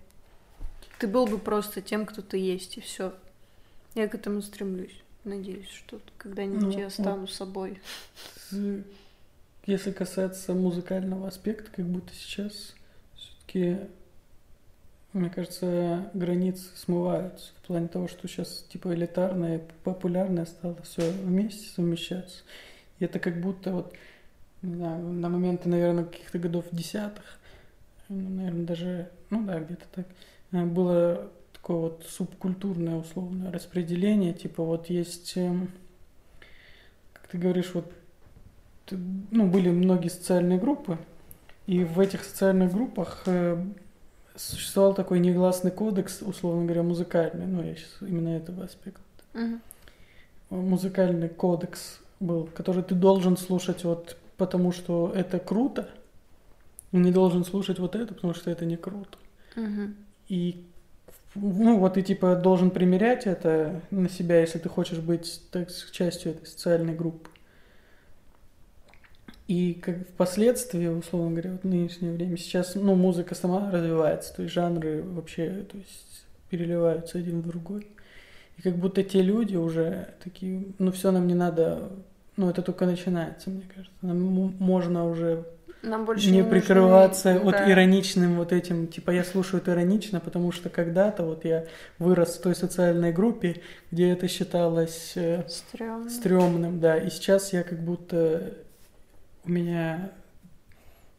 Ты 0.98 1.06
был 1.06 1.26
бы 1.26 1.38
просто 1.38 1.80
тем, 1.80 2.06
кто 2.06 2.22
ты 2.22 2.38
есть, 2.38 2.76
и 2.78 2.80
все. 2.80 3.14
Я 3.94 4.08
к 4.08 4.14
этому 4.14 4.42
стремлюсь. 4.42 5.02
Надеюсь, 5.24 5.68
что 5.68 6.00
когда-нибудь 6.16 6.74
Ну, 6.74 6.78
я 6.78 6.90
стану 6.90 7.26
собой. 7.28 7.80
Если 9.66 9.92
касаться 9.92 10.54
музыкального 10.54 11.28
аспекта, 11.28 11.70
как 11.70 11.86
будто 11.86 12.12
сейчас 12.14 12.74
все-таки, 13.14 13.78
мне 15.12 15.30
кажется, 15.30 16.10
границы 16.14 16.64
смываются 16.74 17.52
в 17.62 17.66
плане 17.68 17.86
того, 17.86 18.08
что 18.08 18.26
сейчас 18.26 18.64
типа 18.68 18.92
элитарное, 18.92 19.62
популярное 19.84 20.46
стало 20.46 20.76
все 20.82 21.08
вместе 21.10 21.68
совмещаться. 21.68 22.42
И 22.98 23.04
это 23.04 23.20
как 23.20 23.40
будто 23.40 23.72
вот, 23.72 23.94
не 24.62 24.76
знаю, 24.76 25.04
на 25.04 25.28
моменты, 25.28 25.68
наверное, 25.68 26.04
каких-то 26.04 26.38
годов 26.38 26.64
десятых, 26.72 27.38
ну, 28.08 28.28
наверное, 28.28 28.64
даже, 28.64 29.10
ну 29.30 29.44
да, 29.44 29.58
где-то 29.60 29.84
так, 29.92 30.06
э, 30.52 30.64
было 30.64 31.30
такое 31.52 31.76
вот 31.76 32.06
субкультурное 32.08 32.96
условное 32.96 33.50
распределение, 33.50 34.32
типа 34.32 34.62
вот 34.62 34.88
есть, 34.90 35.36
эм, 35.36 35.70
как 37.12 37.26
ты 37.28 37.38
говоришь, 37.38 37.72
вот 37.74 37.92
ну, 38.90 39.46
были 39.46 39.70
многие 39.70 40.08
социальные 40.08 40.58
группы, 40.58 40.98
и 41.66 41.84
в 41.84 41.98
этих 42.00 42.24
социальных 42.24 42.72
группах 42.72 43.22
э, 43.26 43.64
существовал 44.36 44.94
такой 44.94 45.20
негласный 45.20 45.70
кодекс, 45.70 46.22
условно 46.22 46.64
говоря, 46.64 46.82
музыкальный, 46.82 47.46
ну, 47.46 47.62
я 47.62 47.74
сейчас 47.74 47.96
именно 48.00 48.30
этого 48.30 48.64
аспекта. 48.64 49.02
Мгм. 49.32 49.60
Музыкальный 50.50 51.28
кодекс 51.28 52.00
был, 52.20 52.48
который 52.54 52.82
ты 52.82 52.94
должен 52.94 53.36
слушать 53.36 53.84
вот 53.84 54.16
потому, 54.36 54.72
что 54.72 55.12
это 55.14 55.38
круто, 55.38 55.88
не 56.92 57.10
должен 57.10 57.44
слушать 57.44 57.78
вот 57.78 57.94
это, 57.96 58.14
потому 58.14 58.34
что 58.34 58.50
это 58.50 58.64
не 58.64 58.76
круто. 58.76 59.18
Мгм. 59.56 59.96
И 60.28 60.66
ну 61.34 61.78
вот 61.78 61.94
ты 61.94 62.02
типа 62.02 62.36
должен 62.36 62.70
примерять 62.70 63.26
это 63.26 63.80
на 63.90 64.08
себя, 64.08 64.40
если 64.40 64.58
ты 64.58 64.68
хочешь 64.68 64.98
быть 64.98 65.42
так, 65.50 65.68
частью 65.90 66.32
этой 66.32 66.46
социальной 66.46 66.94
группы. 66.94 67.30
И 69.48 69.74
как 69.74 70.08
впоследствии, 70.08 70.86
условно 70.86 71.32
говоря, 71.32 71.52
вот 71.52 71.62
в 71.62 71.66
нынешнее 71.66 72.12
время, 72.12 72.36
сейчас, 72.36 72.74
ну, 72.74 72.94
музыка 72.94 73.34
сама 73.34 73.70
развивается, 73.70 74.34
то 74.34 74.42
есть 74.42 74.54
жанры 74.54 75.02
вообще, 75.02 75.66
то 75.70 75.76
есть 75.76 76.24
переливаются 76.48 77.18
один 77.18 77.40
в 77.40 77.48
другой. 77.48 77.88
И 78.56 78.62
как 78.62 78.76
будто 78.76 79.02
те 79.02 79.20
люди 79.20 79.56
уже 79.56 80.14
такие, 80.22 80.66
ну, 80.78 80.92
все 80.92 81.10
нам 81.10 81.26
не 81.26 81.34
надо, 81.34 81.90
ну, 82.36 82.48
это 82.50 82.62
только 82.62 82.86
начинается, 82.86 83.50
мне 83.50 83.62
кажется. 83.74 83.94
Нам 84.02 84.18
можно 84.58 85.06
уже 85.06 85.44
Нам 85.82 86.04
больше 86.04 86.30
не, 86.30 86.40
нужны- 86.40 86.50
прикрываться 86.50 87.38
вот 87.38 87.52
да. 87.52 87.70
ироничным 87.70 88.36
вот 88.36 88.52
этим, 88.52 88.86
типа 88.86 89.10
я 89.10 89.24
слушаю 89.24 89.60
это 89.60 89.72
иронично, 89.72 90.20
потому 90.20 90.50
что 90.52 90.70
когда-то 90.70 91.24
вот 91.24 91.44
я 91.44 91.66
вырос 91.98 92.36
в 92.38 92.42
той 92.42 92.54
социальной 92.54 93.12
группе, 93.12 93.60
где 93.90 94.10
это 94.10 94.28
считалось 94.28 95.12
э, 95.16 95.44
Стрёмно. 95.48 96.08
стрёмным, 96.10 96.80
да, 96.80 96.96
и 96.96 97.10
сейчас 97.10 97.52
я 97.52 97.62
как 97.62 97.80
будто 97.82 98.54
у 99.44 99.50
меня 99.50 100.10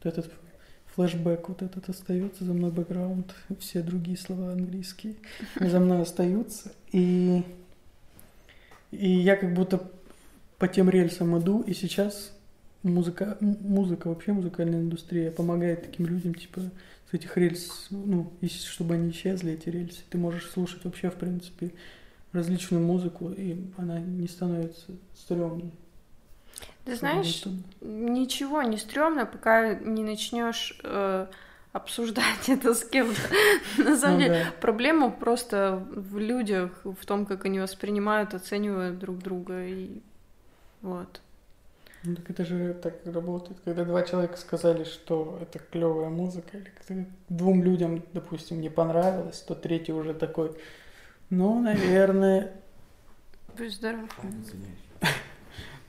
вот 0.04 0.14
этот 0.18 0.32
флешбэк 0.96 1.50
вот 1.50 1.62
этот 1.62 1.90
остается 1.90 2.44
за 2.46 2.54
мной 2.54 2.72
бэкграунд, 2.72 3.34
все 3.60 3.82
другие 3.82 4.18
слова 4.18 4.52
английские 4.54 5.16
за 5.60 5.80
мной 5.80 6.02
остаются, 6.04 6.72
и 6.92 7.44
и 8.92 9.10
я 9.10 9.36
как 9.36 9.54
будто 9.54 9.82
по 10.64 10.70
тем 10.70 10.90
рельсам 10.90 11.38
иду, 11.38 11.62
и 11.62 11.74
сейчас 11.74 12.32
музыка, 12.84 13.36
музыка, 13.42 14.08
вообще 14.08 14.32
музыкальная 14.32 14.80
индустрия 14.80 15.30
помогает 15.30 15.82
таким 15.84 16.06
людям, 16.06 16.34
типа, 16.34 16.62
с 17.12 17.14
этих 17.14 17.36
рельс, 17.36 17.88
ну, 17.90 18.32
и 18.40 18.48
с- 18.48 18.64
чтобы 18.64 18.94
они 18.94 19.10
исчезли, 19.10 19.52
эти 19.52 19.68
рельсы. 19.68 20.04
Ты 20.10 20.18
можешь 20.18 20.50
слушать 20.50 20.86
вообще, 20.86 21.10
в 21.10 21.16
принципе, 21.16 21.74
различную 22.32 22.82
музыку, 22.82 23.30
и 23.30 23.58
она 23.78 24.00
не 24.00 24.26
становится 24.30 24.94
стрёмной. 25.18 25.74
Ты 26.86 26.96
знаешь, 26.96 27.44
ничего 27.82 28.62
не 28.62 28.78
стрёмно, 28.78 29.26
пока 29.26 29.74
не 29.74 30.04
начнешь 30.06 30.80
э, 30.82 31.28
обсуждать 31.74 32.48
это 32.48 32.74
с 32.74 32.86
кем-то. 32.86 33.20
На 33.84 33.98
самом 33.98 34.20
Ну 34.20 34.24
деле, 34.24 34.46
да. 34.46 34.52
проблема 34.62 35.12
просто 35.12 35.86
в 35.94 36.18
людях, 36.18 36.72
в 36.86 37.06
том, 37.06 37.26
как 37.26 37.44
они 37.44 37.60
воспринимают, 37.60 38.34
оценивают 38.34 38.98
друг 38.98 39.18
друга. 39.18 39.66
И 39.68 40.02
Вот. 40.84 41.22
Ну 42.04 42.16
так 42.16 42.30
это 42.30 42.46
же 42.46 42.74
так 42.74 42.96
работает. 43.06 43.58
Когда 43.64 43.86
два 43.86 44.04
человека 44.04 44.38
сказали, 44.38 44.84
что 44.84 45.40
это 45.42 45.60
клевая 45.60 46.10
музыка, 46.10 46.58
или 46.58 46.70
когда 46.86 47.06
двум 47.30 47.64
людям, 47.64 48.04
допустим, 48.12 48.60
не 48.60 48.70
понравилось, 48.70 49.40
то 49.40 49.56
третий 49.56 49.94
уже 49.94 50.14
такой, 50.14 50.52
ну, 51.30 51.60
наверное, 51.62 52.52
Будь 53.58 53.74
здоров. 53.74 54.10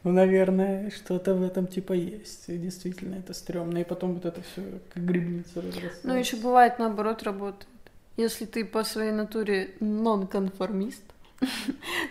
ну, 0.05 0.13
наверное, 0.13 0.91
что-то 0.91 1.35
в 1.35 1.43
этом 1.43 1.67
типа 1.67 1.95
есть. 1.95 2.49
И 2.49 2.59
действительно, 2.59 3.17
это 3.17 3.35
стрёмно. 3.35 3.79
И 3.79 3.85
потом 3.85 4.15
вот 4.15 4.25
это 4.25 4.41
все 4.43 4.63
как 4.93 5.05
грибница 5.05 5.63
разрастается. 5.63 6.01
Ну, 6.07 6.15
еще 6.15 6.37
бывает 6.37 6.79
наоборот 6.79 7.25
работает. 7.25 7.67
Если 8.17 8.45
ты 8.45 8.65
по 8.65 8.85
своей 8.85 9.11
натуре 9.11 9.75
нонконформист, 9.81 11.03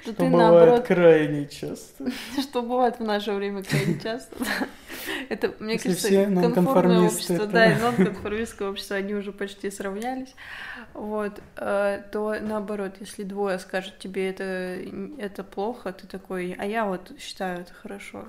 Что 0.04 0.14
ты 0.14 0.24
бывает 0.26 0.52
наоборот, 0.52 0.86
крайне 0.86 1.48
часто. 1.48 2.06
что 2.42 2.62
бывает 2.62 3.00
в 3.00 3.04
наше 3.04 3.32
время 3.32 3.64
крайне 3.64 3.98
часто. 4.00 4.36
Это, 5.30 5.54
мне 5.60 5.74
Если 5.74 5.94
кажется, 5.94 6.54
конформное 6.54 7.00
общество, 7.08 7.38
то- 7.38 7.48
да, 7.48 7.72
и 7.72 7.80
нонконформистское 7.82 8.70
общество, 8.70 8.98
они 8.98 9.16
уже 9.16 9.32
почти 9.32 9.72
сравнялись. 9.72 10.36
Вот, 10.94 11.42
э, 11.56 12.04
то 12.12 12.36
наоборот, 12.42 12.96
если 13.00 13.24
двое 13.24 13.60
скажут 13.60 13.98
тебе 13.98 14.30
это, 14.30 14.44
это 15.18 15.44
плохо, 15.44 15.94
ты 15.94 16.06
такой, 16.06 16.54
а 16.60 16.66
я 16.66 16.86
вот 16.86 17.14
считаю 17.18 17.62
это 17.62 17.74
хорошо. 17.74 18.26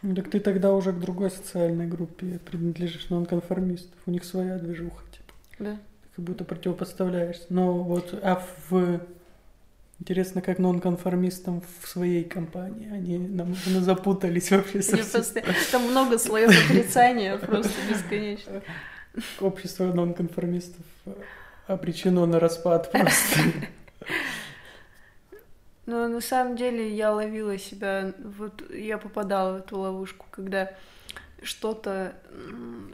Ну, 0.00 0.14
так 0.14 0.30
ты 0.30 0.40
тогда 0.40 0.72
уже 0.72 0.92
к 0.92 0.98
другой 0.98 1.30
социальной 1.30 1.86
группе 1.86 2.38
принадлежишь 2.38 3.10
нонконформистов. 3.10 3.98
У 4.06 4.10
них 4.10 4.24
своя 4.24 4.58
движуха, 4.58 5.02
типа. 5.10 5.34
Да. 5.58 5.78
Как 6.16 6.24
будто 6.24 6.44
противопоставляешься. 6.44 7.46
Но 7.50 7.82
вот, 7.82 8.18
а 8.22 8.42
в... 8.68 9.00
Интересно, 10.04 10.42
как 10.42 10.58
нонконформистам 10.58 11.62
в 11.80 11.88
своей 11.88 12.24
компании. 12.24 12.92
Они 12.92 13.16
нам 13.16 13.56
ну, 13.64 13.80
запутались 13.80 14.50
вообще 14.50 14.82
совсем. 14.82 15.10
просто- 15.10 15.42
Там 15.72 15.90
много 15.90 16.18
слоев 16.18 16.50
отрицания, 16.50 17.38
просто 17.38 17.72
бесконечно. 17.88 18.60
Общество 19.40 19.86
нонконформистов 19.86 20.84
э, 21.06 21.12
обречено 21.68 22.26
на 22.26 22.38
распад 22.38 22.92
просто. 22.92 23.40
Но 25.86 26.06
на 26.08 26.20
самом 26.20 26.56
деле 26.58 26.94
я 26.94 27.10
ловила 27.10 27.56
себя, 27.56 28.12
вот 28.18 28.62
я 28.70 28.98
попадала 28.98 29.54
в 29.54 29.56
эту 29.60 29.78
ловушку, 29.78 30.26
когда 30.30 30.70
что-то, 31.42 32.12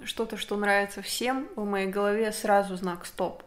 что-то, 0.04 0.36
что 0.36 0.56
нравится 0.56 1.02
всем, 1.02 1.48
в 1.56 1.64
моей 1.64 1.88
голове 1.88 2.30
сразу 2.30 2.76
знак 2.76 3.04
стоп, 3.04 3.42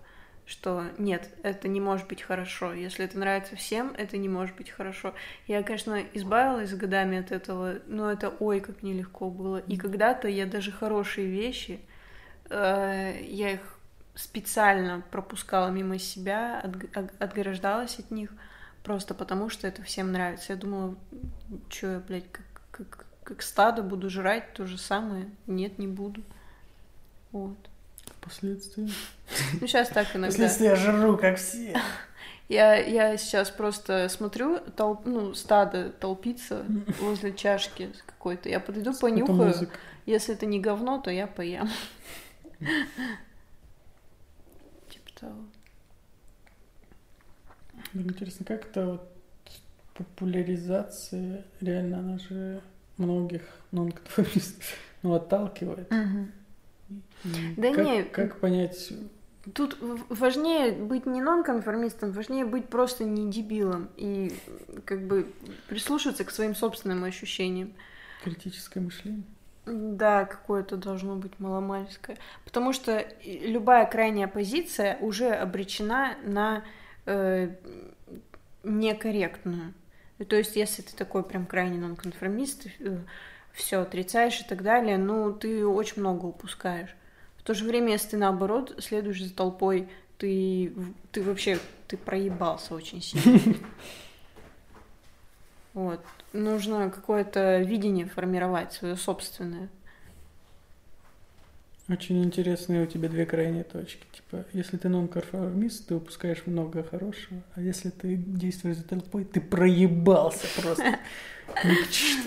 что 0.46 0.86
нет, 0.98 1.30
это 1.44 1.68
не 1.68 1.80
может 1.80 2.08
быть 2.08 2.22
хорошо. 2.22 2.74
Если 2.74 3.06
это 3.06 3.18
нравится 3.18 3.56
всем, 3.56 3.94
это 3.98 4.18
не 4.18 4.28
может 4.30 4.56
быть 4.56 4.70
хорошо. 4.70 5.14
Я, 5.48 5.64
конечно, 5.64 6.02
избавилась 6.14 6.74
годами 6.74 7.20
от 7.20 7.32
этого, 7.32 7.76
но 7.88 8.12
это 8.12 8.30
ой, 8.30 8.60
как 8.60 8.84
нелегко 8.84 9.30
было. 9.30 9.58
И 9.58 9.78
когда-то 9.78 10.28
я 10.28 10.46
даже 10.46 10.72
хорошие 10.72 11.28
вещи, 11.28 11.80
э, 12.50 13.20
я 13.24 13.52
их 13.52 13.80
специально 14.16 15.02
пропускала 15.12 15.70
мимо 15.70 15.98
себя, 15.98 16.60
от- 16.94 17.22
отграждалась 17.22 18.00
от 18.00 18.12
них, 18.12 18.32
просто 18.84 19.14
потому 19.14 19.50
что 19.50 19.68
это 19.68 19.82
всем 19.84 20.12
нравится. 20.12 20.54
Я 20.54 20.60
думала, 20.60 20.96
что 21.70 21.88
я, 21.94 22.00
блядь, 22.00 22.32
как, 22.32 22.46
как, 22.72 23.06
как 23.24 23.42
стадо 23.42 23.82
буду 23.82 24.10
жрать 24.10 24.54
то 24.54 24.66
же 24.68 24.78
самое. 24.78 25.30
Нет, 25.48 25.80
не 25.80 25.88
буду. 25.88 26.22
Вот. 27.32 27.58
Впоследствии. 28.24 28.90
Ну, 29.60 29.68
сейчас 29.68 29.90
так 29.90 30.08
иногда. 30.16 30.30
Впоследствии 30.30 30.66
я 30.66 30.76
жру, 30.76 31.18
как 31.18 31.38
все. 31.38 31.76
Я, 32.50 32.76
я 32.76 33.18
сейчас 33.18 33.50
просто 33.50 34.10
смотрю, 34.10 34.60
толп, 34.60 35.06
ну, 35.06 35.34
стадо 35.34 35.92
толпится 35.92 36.66
возле 37.00 37.34
чашки 37.34 37.90
какой-то. 38.06 38.50
Я 38.50 38.60
подойду, 38.60 38.92
Это 38.92 39.00
понюхаю. 39.00 39.48
музыка. 39.48 39.78
Если 40.06 40.36
это 40.36 40.46
не 40.46 40.60
говно, 40.60 41.00
то 41.00 41.10
я 41.10 41.28
поем. 41.28 41.70
Типа 44.90 45.12
того. 45.20 45.36
Интересно, 47.94 48.46
как 48.46 48.66
это 48.68 48.86
вот 48.86 49.10
популяризация, 49.94 51.46
реально 51.62 52.00
она 52.00 52.18
же 52.18 52.62
многих 52.98 53.42
нонконформистов 53.72 54.78
ну, 55.02 55.14
отталкивает. 55.14 55.92
И 55.92 56.43
Да 57.24 57.74
как, 57.74 57.86
не. 57.86 58.04
Как 58.04 58.40
понять, 58.40 58.92
Тут 59.54 59.78
важнее 60.08 60.72
быть 60.72 61.06
не 61.06 61.22
нонконформистом, 61.22 62.12
важнее 62.12 62.46
быть 62.46 62.70
просто 62.70 63.04
не 63.04 63.30
дебилом 63.30 63.90
и 63.98 64.34
как 64.86 65.06
бы 65.06 65.34
прислушаться 65.68 66.24
к 66.24 66.32
своим 66.32 66.56
собственным 66.56 67.04
ощущениям. 67.04 67.74
критическое 68.24 68.80
мышление? 68.80 69.24
Да, 69.66 70.26
какое-то 70.26 70.78
должно 70.78 71.16
быть 71.16 71.40
маломальское. 71.40 72.18
Потому 72.46 72.72
что 72.72 73.06
любая 73.26 73.86
крайняя 73.86 74.28
позиция 74.28 74.98
уже 75.00 75.30
обречена 75.30 76.16
на 76.24 76.64
э, 77.06 77.50
некорректную. 78.64 79.74
То 80.28 80.38
есть, 80.38 80.56
если 80.56 80.84
ты 80.84 80.96
такой 80.96 81.24
прям 81.24 81.46
крайне 81.46 81.78
нонконформист, 81.80 82.68
все 83.52 83.82
отрицаешь 83.82 84.40
и 84.42 84.44
так 84.44 84.64
далее, 84.64 84.98
ну, 84.98 85.34
ты 85.34 85.66
очень 85.66 86.02
много 86.02 86.26
упускаешь. 86.26 86.96
В 87.44 87.46
то 87.46 87.54
же 87.54 87.66
время, 87.66 87.92
если 87.92 88.12
ты 88.12 88.18
наоборот 88.18 88.74
следуешь 88.80 89.22
за 89.22 89.34
толпой, 89.34 89.90
ты, 90.18 90.74
ты 91.12 91.22
вообще 91.22 91.60
ты 91.90 91.98
проебался 91.98 92.74
очень 92.74 93.02
сильно. 93.02 93.56
Вот. 95.74 96.00
Нужно 96.34 96.92
какое-то 96.92 97.58
видение 97.58 98.06
формировать, 98.06 98.74
свое 98.74 98.96
собственное. 98.96 99.70
Очень 101.90 102.24
интересные 102.24 102.84
у 102.84 102.86
тебя 102.86 103.10
две 103.10 103.26
крайние 103.26 103.66
точки. 103.66 104.06
Типа, 104.14 104.46
если 104.54 104.78
ты 104.78 104.88
нонконформист, 104.88 105.88
ты 105.88 105.96
упускаешь 105.96 106.44
много 106.46 106.82
хорошего, 106.84 107.44
а 107.56 107.62
если 107.62 107.90
ты 107.90 108.16
действуешь 108.16 108.78
за 108.78 108.84
толпой, 108.84 109.26
ты 109.26 109.42
проебался 109.42 110.48
просто. 110.62 111.00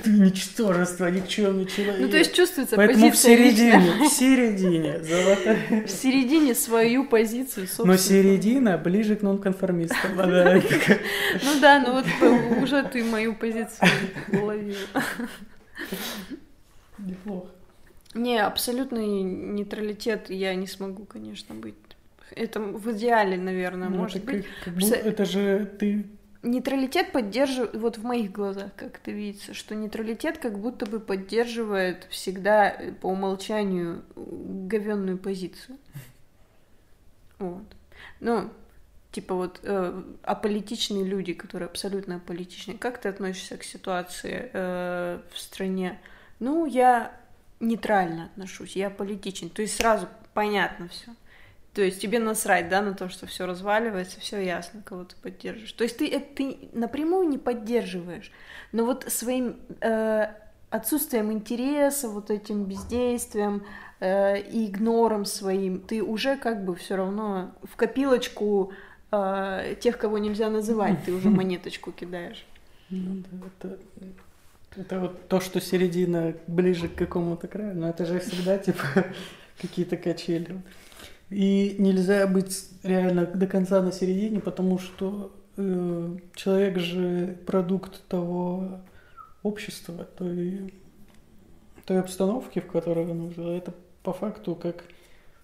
Ты 0.04 0.10
ничтожество, 0.10 1.06
никчемный 1.10 1.64
человек. 1.64 2.00
Ну, 2.00 2.08
то 2.10 2.18
есть 2.18 2.34
чувствуется 2.34 2.76
Поэтому 2.76 3.10
в 3.10 3.16
середине, 3.16 3.92
в 3.98 4.08
середине, 4.08 5.02
золотая. 5.02 5.86
В 5.86 5.90
середине 5.90 6.54
свою 6.54 7.06
позицию, 7.08 7.66
собственно. 7.66 7.92
Но 7.92 7.96
середина 7.96 8.76
ближе 8.76 9.16
к 9.16 9.22
нонконформистам. 9.22 10.16
Ну 10.16 11.60
да, 11.60 11.80
ну 11.80 11.94
вот 11.94 12.62
уже 12.62 12.82
ты 12.84 13.02
мою 13.04 13.34
позицию 13.34 13.88
уловил. 14.30 14.76
Неплохо. 16.98 17.55
Не, 18.16 18.38
абсолютный 18.42 19.22
нейтралитет 19.22 20.30
я 20.30 20.54
не 20.54 20.66
смогу, 20.66 21.04
конечно, 21.04 21.54
быть. 21.54 21.74
Это 22.34 22.60
в 22.60 22.90
идеале, 22.92 23.36
наверное, 23.36 23.88
Ну, 23.88 23.96
может 23.98 24.24
быть. 24.24 24.44
как- 24.46 24.64
как 24.64 24.74
будто- 24.74 24.94
Это 24.96 25.24
же 25.24 25.64
ты 25.78 26.06
Нейтралитет 26.42 27.10
поддерживает, 27.10 27.74
вот 27.74 27.98
в 27.98 28.04
моих 28.04 28.30
глазах 28.30 28.70
как 28.76 28.98
это 28.98 29.10
видится, 29.10 29.52
что 29.52 29.74
нейтралитет 29.74 30.38
как 30.38 30.58
будто 30.60 30.86
бы 30.86 31.00
поддерживает 31.00 32.06
всегда 32.10 32.68
э, 32.70 32.92
по 32.92 33.06
умолчанию 33.08 34.04
говенную 34.14 35.18
позицию. 35.18 35.76
Вот. 37.40 37.64
Ну, 38.20 38.50
типа 39.10 39.34
вот 39.34 39.60
э, 39.64 40.02
аполитичные 40.22 41.04
люди, 41.04 41.32
которые 41.32 41.66
абсолютно 41.66 42.16
аполитичные. 42.16 42.78
Как 42.78 43.00
ты 43.00 43.08
относишься 43.08 43.56
к 43.56 43.64
ситуации 43.64 44.50
э, 44.52 45.20
в 45.32 45.38
стране? 45.38 45.98
Ну, 46.38 46.64
я 46.66 47.12
нейтрально 47.60 48.26
отношусь, 48.26 48.76
я 48.76 48.90
политичен. 48.90 49.50
То 49.50 49.62
есть 49.62 49.76
сразу 49.76 50.08
понятно 50.34 50.88
все. 50.88 51.14
То 51.76 51.82
есть 51.82 52.00
тебе 52.00 52.18
насрать, 52.18 52.70
да, 52.70 52.80
на 52.80 52.94
то, 52.94 53.10
что 53.10 53.26
все 53.26 53.44
разваливается, 53.44 54.18
все 54.18 54.42
ясно, 54.42 54.82
кого 54.82 55.04
ты 55.04 55.14
поддерживаешь. 55.16 55.72
То 55.72 55.84
есть 55.84 55.98
ты 55.98 56.08
это 56.08 56.34
ты 56.34 56.70
напрямую 56.72 57.28
не 57.28 57.36
поддерживаешь, 57.36 58.32
но 58.72 58.86
вот 58.86 59.04
своим 59.08 59.56
э, 59.82 60.26
отсутствием 60.70 61.30
интереса, 61.32 62.08
вот 62.08 62.30
этим 62.30 62.64
бездействием 62.64 63.62
э, 64.00 64.40
и 64.40 64.68
игнором 64.70 65.26
своим, 65.26 65.80
ты 65.80 66.02
уже 66.02 66.38
как 66.38 66.64
бы 66.64 66.74
все 66.76 66.96
равно 66.96 67.54
в 67.62 67.76
копилочку 67.76 68.72
э, 69.12 69.76
тех, 69.78 69.98
кого 69.98 70.16
нельзя 70.16 70.48
называть, 70.48 71.04
ты 71.04 71.12
уже 71.12 71.28
монеточку 71.30 71.92
кидаешь. 71.92 72.46
Ну 72.88 73.22
да, 73.30 73.46
это, 73.46 73.78
это 74.76 75.00
вот 75.00 75.28
то, 75.28 75.40
что 75.40 75.60
середина 75.60 76.34
ближе 76.46 76.88
к 76.88 76.94
какому-то 76.94 77.48
краю, 77.48 77.76
но 77.76 77.88
это 77.88 78.04
же 78.04 78.18
всегда 78.20 78.58
типа 78.58 78.82
какие-то 79.60 79.96
качели. 79.96 80.62
И 81.30 81.76
нельзя 81.78 82.26
быть 82.26 82.68
реально 82.82 83.26
до 83.26 83.46
конца 83.46 83.82
на 83.82 83.90
середине, 83.90 84.40
потому 84.40 84.78
что 84.78 85.32
э, 85.56 86.16
человек 86.34 86.78
же 86.78 87.36
продукт 87.46 88.06
того 88.06 88.80
общества, 89.42 90.04
той, 90.04 90.72
той 91.84 92.00
обстановки, 92.00 92.60
в 92.60 92.66
которой 92.66 93.10
он 93.10 93.32
жил. 93.34 93.50
Это 93.50 93.74
по 94.02 94.12
факту 94.12 94.54
как 94.54 94.84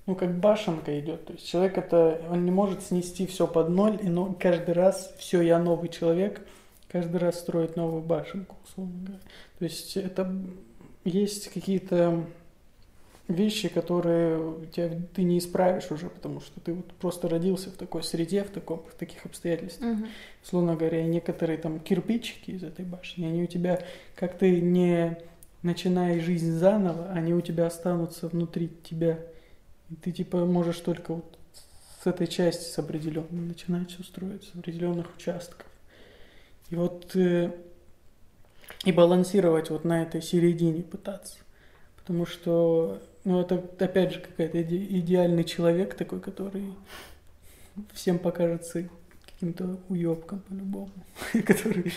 ну, 0.07 0.17
как 0.17 0.39
башенка 0.39 0.99
идет. 0.99 1.27
То 1.27 1.33
есть 1.33 1.49
человек 1.49 1.79
это, 1.79 2.21
он 2.31 2.45
не 2.45 2.51
может 2.51 2.83
снести 2.83 3.27
все 3.27 3.47
под 3.47 3.69
ноль, 3.69 3.99
и 4.03 4.09
но 4.09 4.35
каждый 4.39 4.75
раз 4.75 5.15
все, 5.19 5.41
я 5.43 5.59
новый 5.59 5.89
человек, 5.89 6.45
каждый 6.93 7.17
раз 7.17 7.41
строить 7.41 7.75
новую 7.75 8.03
башенку, 8.03 8.57
условно 8.65 8.95
говоря. 9.01 9.23
То 9.59 9.65
есть 9.65 9.97
это 9.97 10.33
есть 11.05 11.49
какие-то 11.49 12.25
вещи, 13.29 13.69
которые 13.69 14.67
тебя, 14.67 14.91
ты 15.15 15.23
не 15.23 15.39
исправишь 15.39 15.91
уже, 15.91 16.11
потому 16.11 16.41
что 16.41 16.61
ты 16.61 16.75
вот 16.75 16.93
просто 16.95 17.29
родился 17.29 17.71
в 17.71 17.77
такой 17.77 18.03
среде, 18.03 18.45
в, 18.45 18.51
таком, 18.51 18.83
в 18.91 18.95
таких 18.95 19.25
обстоятельствах. 19.25 19.97
Мгм. 19.97 20.09
Условно 20.45 20.77
говоря, 20.77 21.03
некоторые 21.05 21.59
там 21.59 21.81
кирпичики 21.81 22.51
из 22.51 22.63
этой 22.63 22.85
башни, 22.85 23.25
они 23.25 23.43
у 23.43 23.47
тебя, 23.47 23.83
как 24.15 24.39
ты 24.39 24.61
не 24.61 25.17
начинаешь 25.63 26.25
жизнь 26.25 26.51
заново, 26.53 27.11
они 27.11 27.33
у 27.35 27.41
тебя 27.41 27.67
останутся 27.67 28.29
внутри 28.29 28.71
тебя. 28.83 29.19
И 29.91 29.95
ты 29.95 30.13
типа 30.13 30.45
можешь 30.45 30.79
только 30.79 31.15
вот 31.15 31.39
с 32.03 32.07
этой 32.07 32.27
части 32.27 32.65
с 32.65 32.79
определенной 32.79 33.47
начинать 33.47 33.91
все 33.91 34.03
строить, 34.03 34.45
с 34.45 34.55
определенных 34.57 35.15
участков. 35.17 35.67
И 36.73 36.75
вот 36.75 37.15
э, 37.17 37.53
и 38.87 38.93
балансировать 38.93 39.69
вот 39.69 39.85
на 39.85 40.03
этой 40.03 40.23
середине 40.23 40.83
пытаться. 40.83 41.37
Потому 41.97 42.25
что, 42.25 43.03
ну, 43.25 43.43
это 43.43 43.63
опять 43.79 44.15
же 44.15 44.21
какой-то 44.21 44.59
иде- 44.59 44.87
идеальный 44.99 45.45
человек 45.45 45.93
такой, 45.93 46.21
который 46.21 46.73
всем 47.93 48.19
покажется 48.19 48.89
каким-то 49.27 49.81
уебком 49.91 50.41
по-любому, 50.49 50.93
который 51.45 51.93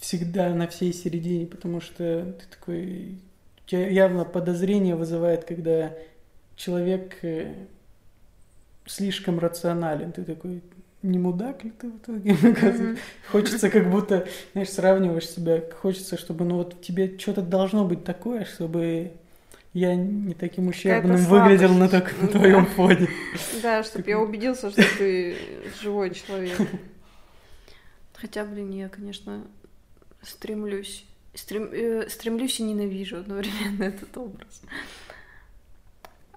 всегда 0.00 0.52
на 0.52 0.66
всей 0.66 0.92
середине, 0.92 1.46
потому 1.46 1.80
что 1.80 2.34
ты 2.40 2.44
такой... 2.50 3.20
Тебя 3.66 3.88
явно 3.88 4.24
подозрение 4.24 4.96
вызывает, 4.96 5.44
когда 5.44 5.94
человек 6.56 7.22
э, 7.22 7.54
слишком 8.84 9.38
рационален. 9.38 10.10
Ты 10.10 10.24
такой, 10.24 10.60
не 11.02 11.18
мудак 11.18 11.64
ли 11.64 11.70
ты 11.70 11.88
в 11.90 11.96
итоге? 11.98 12.32
Мгм. 12.42 12.98
Хочется 13.30 13.70
как 13.70 13.90
будто, 13.90 14.26
знаешь, 14.52 14.70
сравниваешь 14.70 15.28
себя, 15.28 15.62
хочется, 15.80 16.16
чтобы, 16.16 16.44
ну 16.44 16.56
вот 16.58 16.80
тебе 16.82 17.18
что-то 17.18 17.42
должно 17.42 17.84
быть 17.84 18.04
такое, 18.04 18.44
чтобы 18.44 19.12
я 19.72 19.94
не 19.96 20.34
таким 20.34 20.68
ущербным 20.68 21.16
выглядел 21.16 21.72
на, 21.74 21.88
так- 21.88 22.12
на 22.20 22.26
Да. 22.28 22.38
твоем 22.38 22.66
фоне. 22.66 23.08
Да, 23.62 23.82
чтобы 23.82 24.08
я 24.10 24.18
убедился, 24.18 24.70
что 24.70 24.82
ты 24.98 25.36
живой 25.80 26.10
человек. 26.14 26.58
Хотя, 28.14 28.44
блин, 28.44 28.70
я, 28.70 28.88
конечно, 28.88 29.44
стремлюсь. 30.22 31.04
стрем- 31.34 31.72
э, 31.72 32.08
стремлюсь 32.08 32.60
и 32.60 32.62
ненавижу 32.62 33.16
одновременно 33.16 33.84
этот 33.84 34.16
образ. 34.16 34.62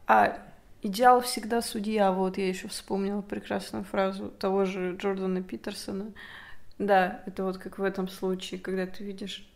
А 0.07 0.39
идеал 0.85 1.21
всегда 1.21 1.61
судья. 1.61 2.11
Вот 2.11 2.37
я 2.37 2.47
еще 2.47 2.67
вспомнила 2.67 3.21
прекрасную 3.21 3.83
фразу 3.83 4.29
того 4.29 4.65
же 4.65 4.95
Джордана 4.99 5.41
Питерсона. 5.41 6.11
Да, 6.77 7.21
это 7.25 7.43
вот 7.43 7.57
как 7.57 7.79
в 7.79 7.83
этом 7.83 8.07
случае, 8.09 8.59
когда 8.59 8.85
ты 8.85 9.03
видишь 9.03 9.47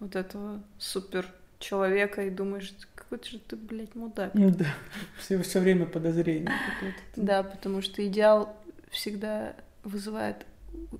вот 0.00 0.16
этого 0.16 0.60
супер 0.78 1.26
человека 1.58 2.24
и 2.26 2.30
думаешь, 2.30 2.74
какой 2.94 3.20
же 3.24 3.38
ты, 3.38 3.56
блядь, 3.56 3.94
мудак. 3.94 4.30
Да, 4.34 4.66
все, 5.18 5.40
все 5.42 5.60
время 5.60 5.86
подозрение. 5.86 6.50
Да, 7.16 7.42
потому 7.42 7.82
что 7.82 8.04
идеал 8.06 8.56
всегда 8.90 9.54
вызывает 9.84 10.46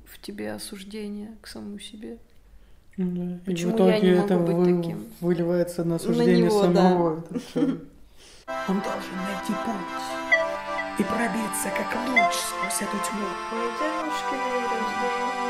в 0.07 0.21
тебе 0.21 0.53
осуждение 0.53 1.31
к 1.41 1.47
самому 1.47 1.79
себе. 1.79 2.19
Да. 2.99 3.05
И 3.37 3.39
Почему 3.47 3.75
в 3.77 3.81
я 3.81 3.99
итоге 3.99 4.13
не 4.13 4.19
это 4.19 4.35
могу 4.39 4.47
быть 4.47 4.57
вы- 4.77 4.83
таким? 4.83 5.07
выливается 5.21 5.85
на 5.85 5.97
осуждение 5.97 6.43
него, 6.45 6.67
да. 6.67 6.75
самого. 6.75 7.25
Это 7.31 7.41
чё? 7.55 7.79
Он 8.69 8.81
должен 8.81 9.17
найти 9.17 9.53
путь 9.65 10.99
и 10.99 11.03
пробиться, 11.05 11.71
как 11.71 11.95
луч 12.09 12.35
сквозь 12.35 12.83
эту 12.83 12.99
тьму. 12.99 13.27
Ой, 13.53 13.73
девушки, 13.79 14.35
мои 14.35 14.63
рождения. 14.63 15.42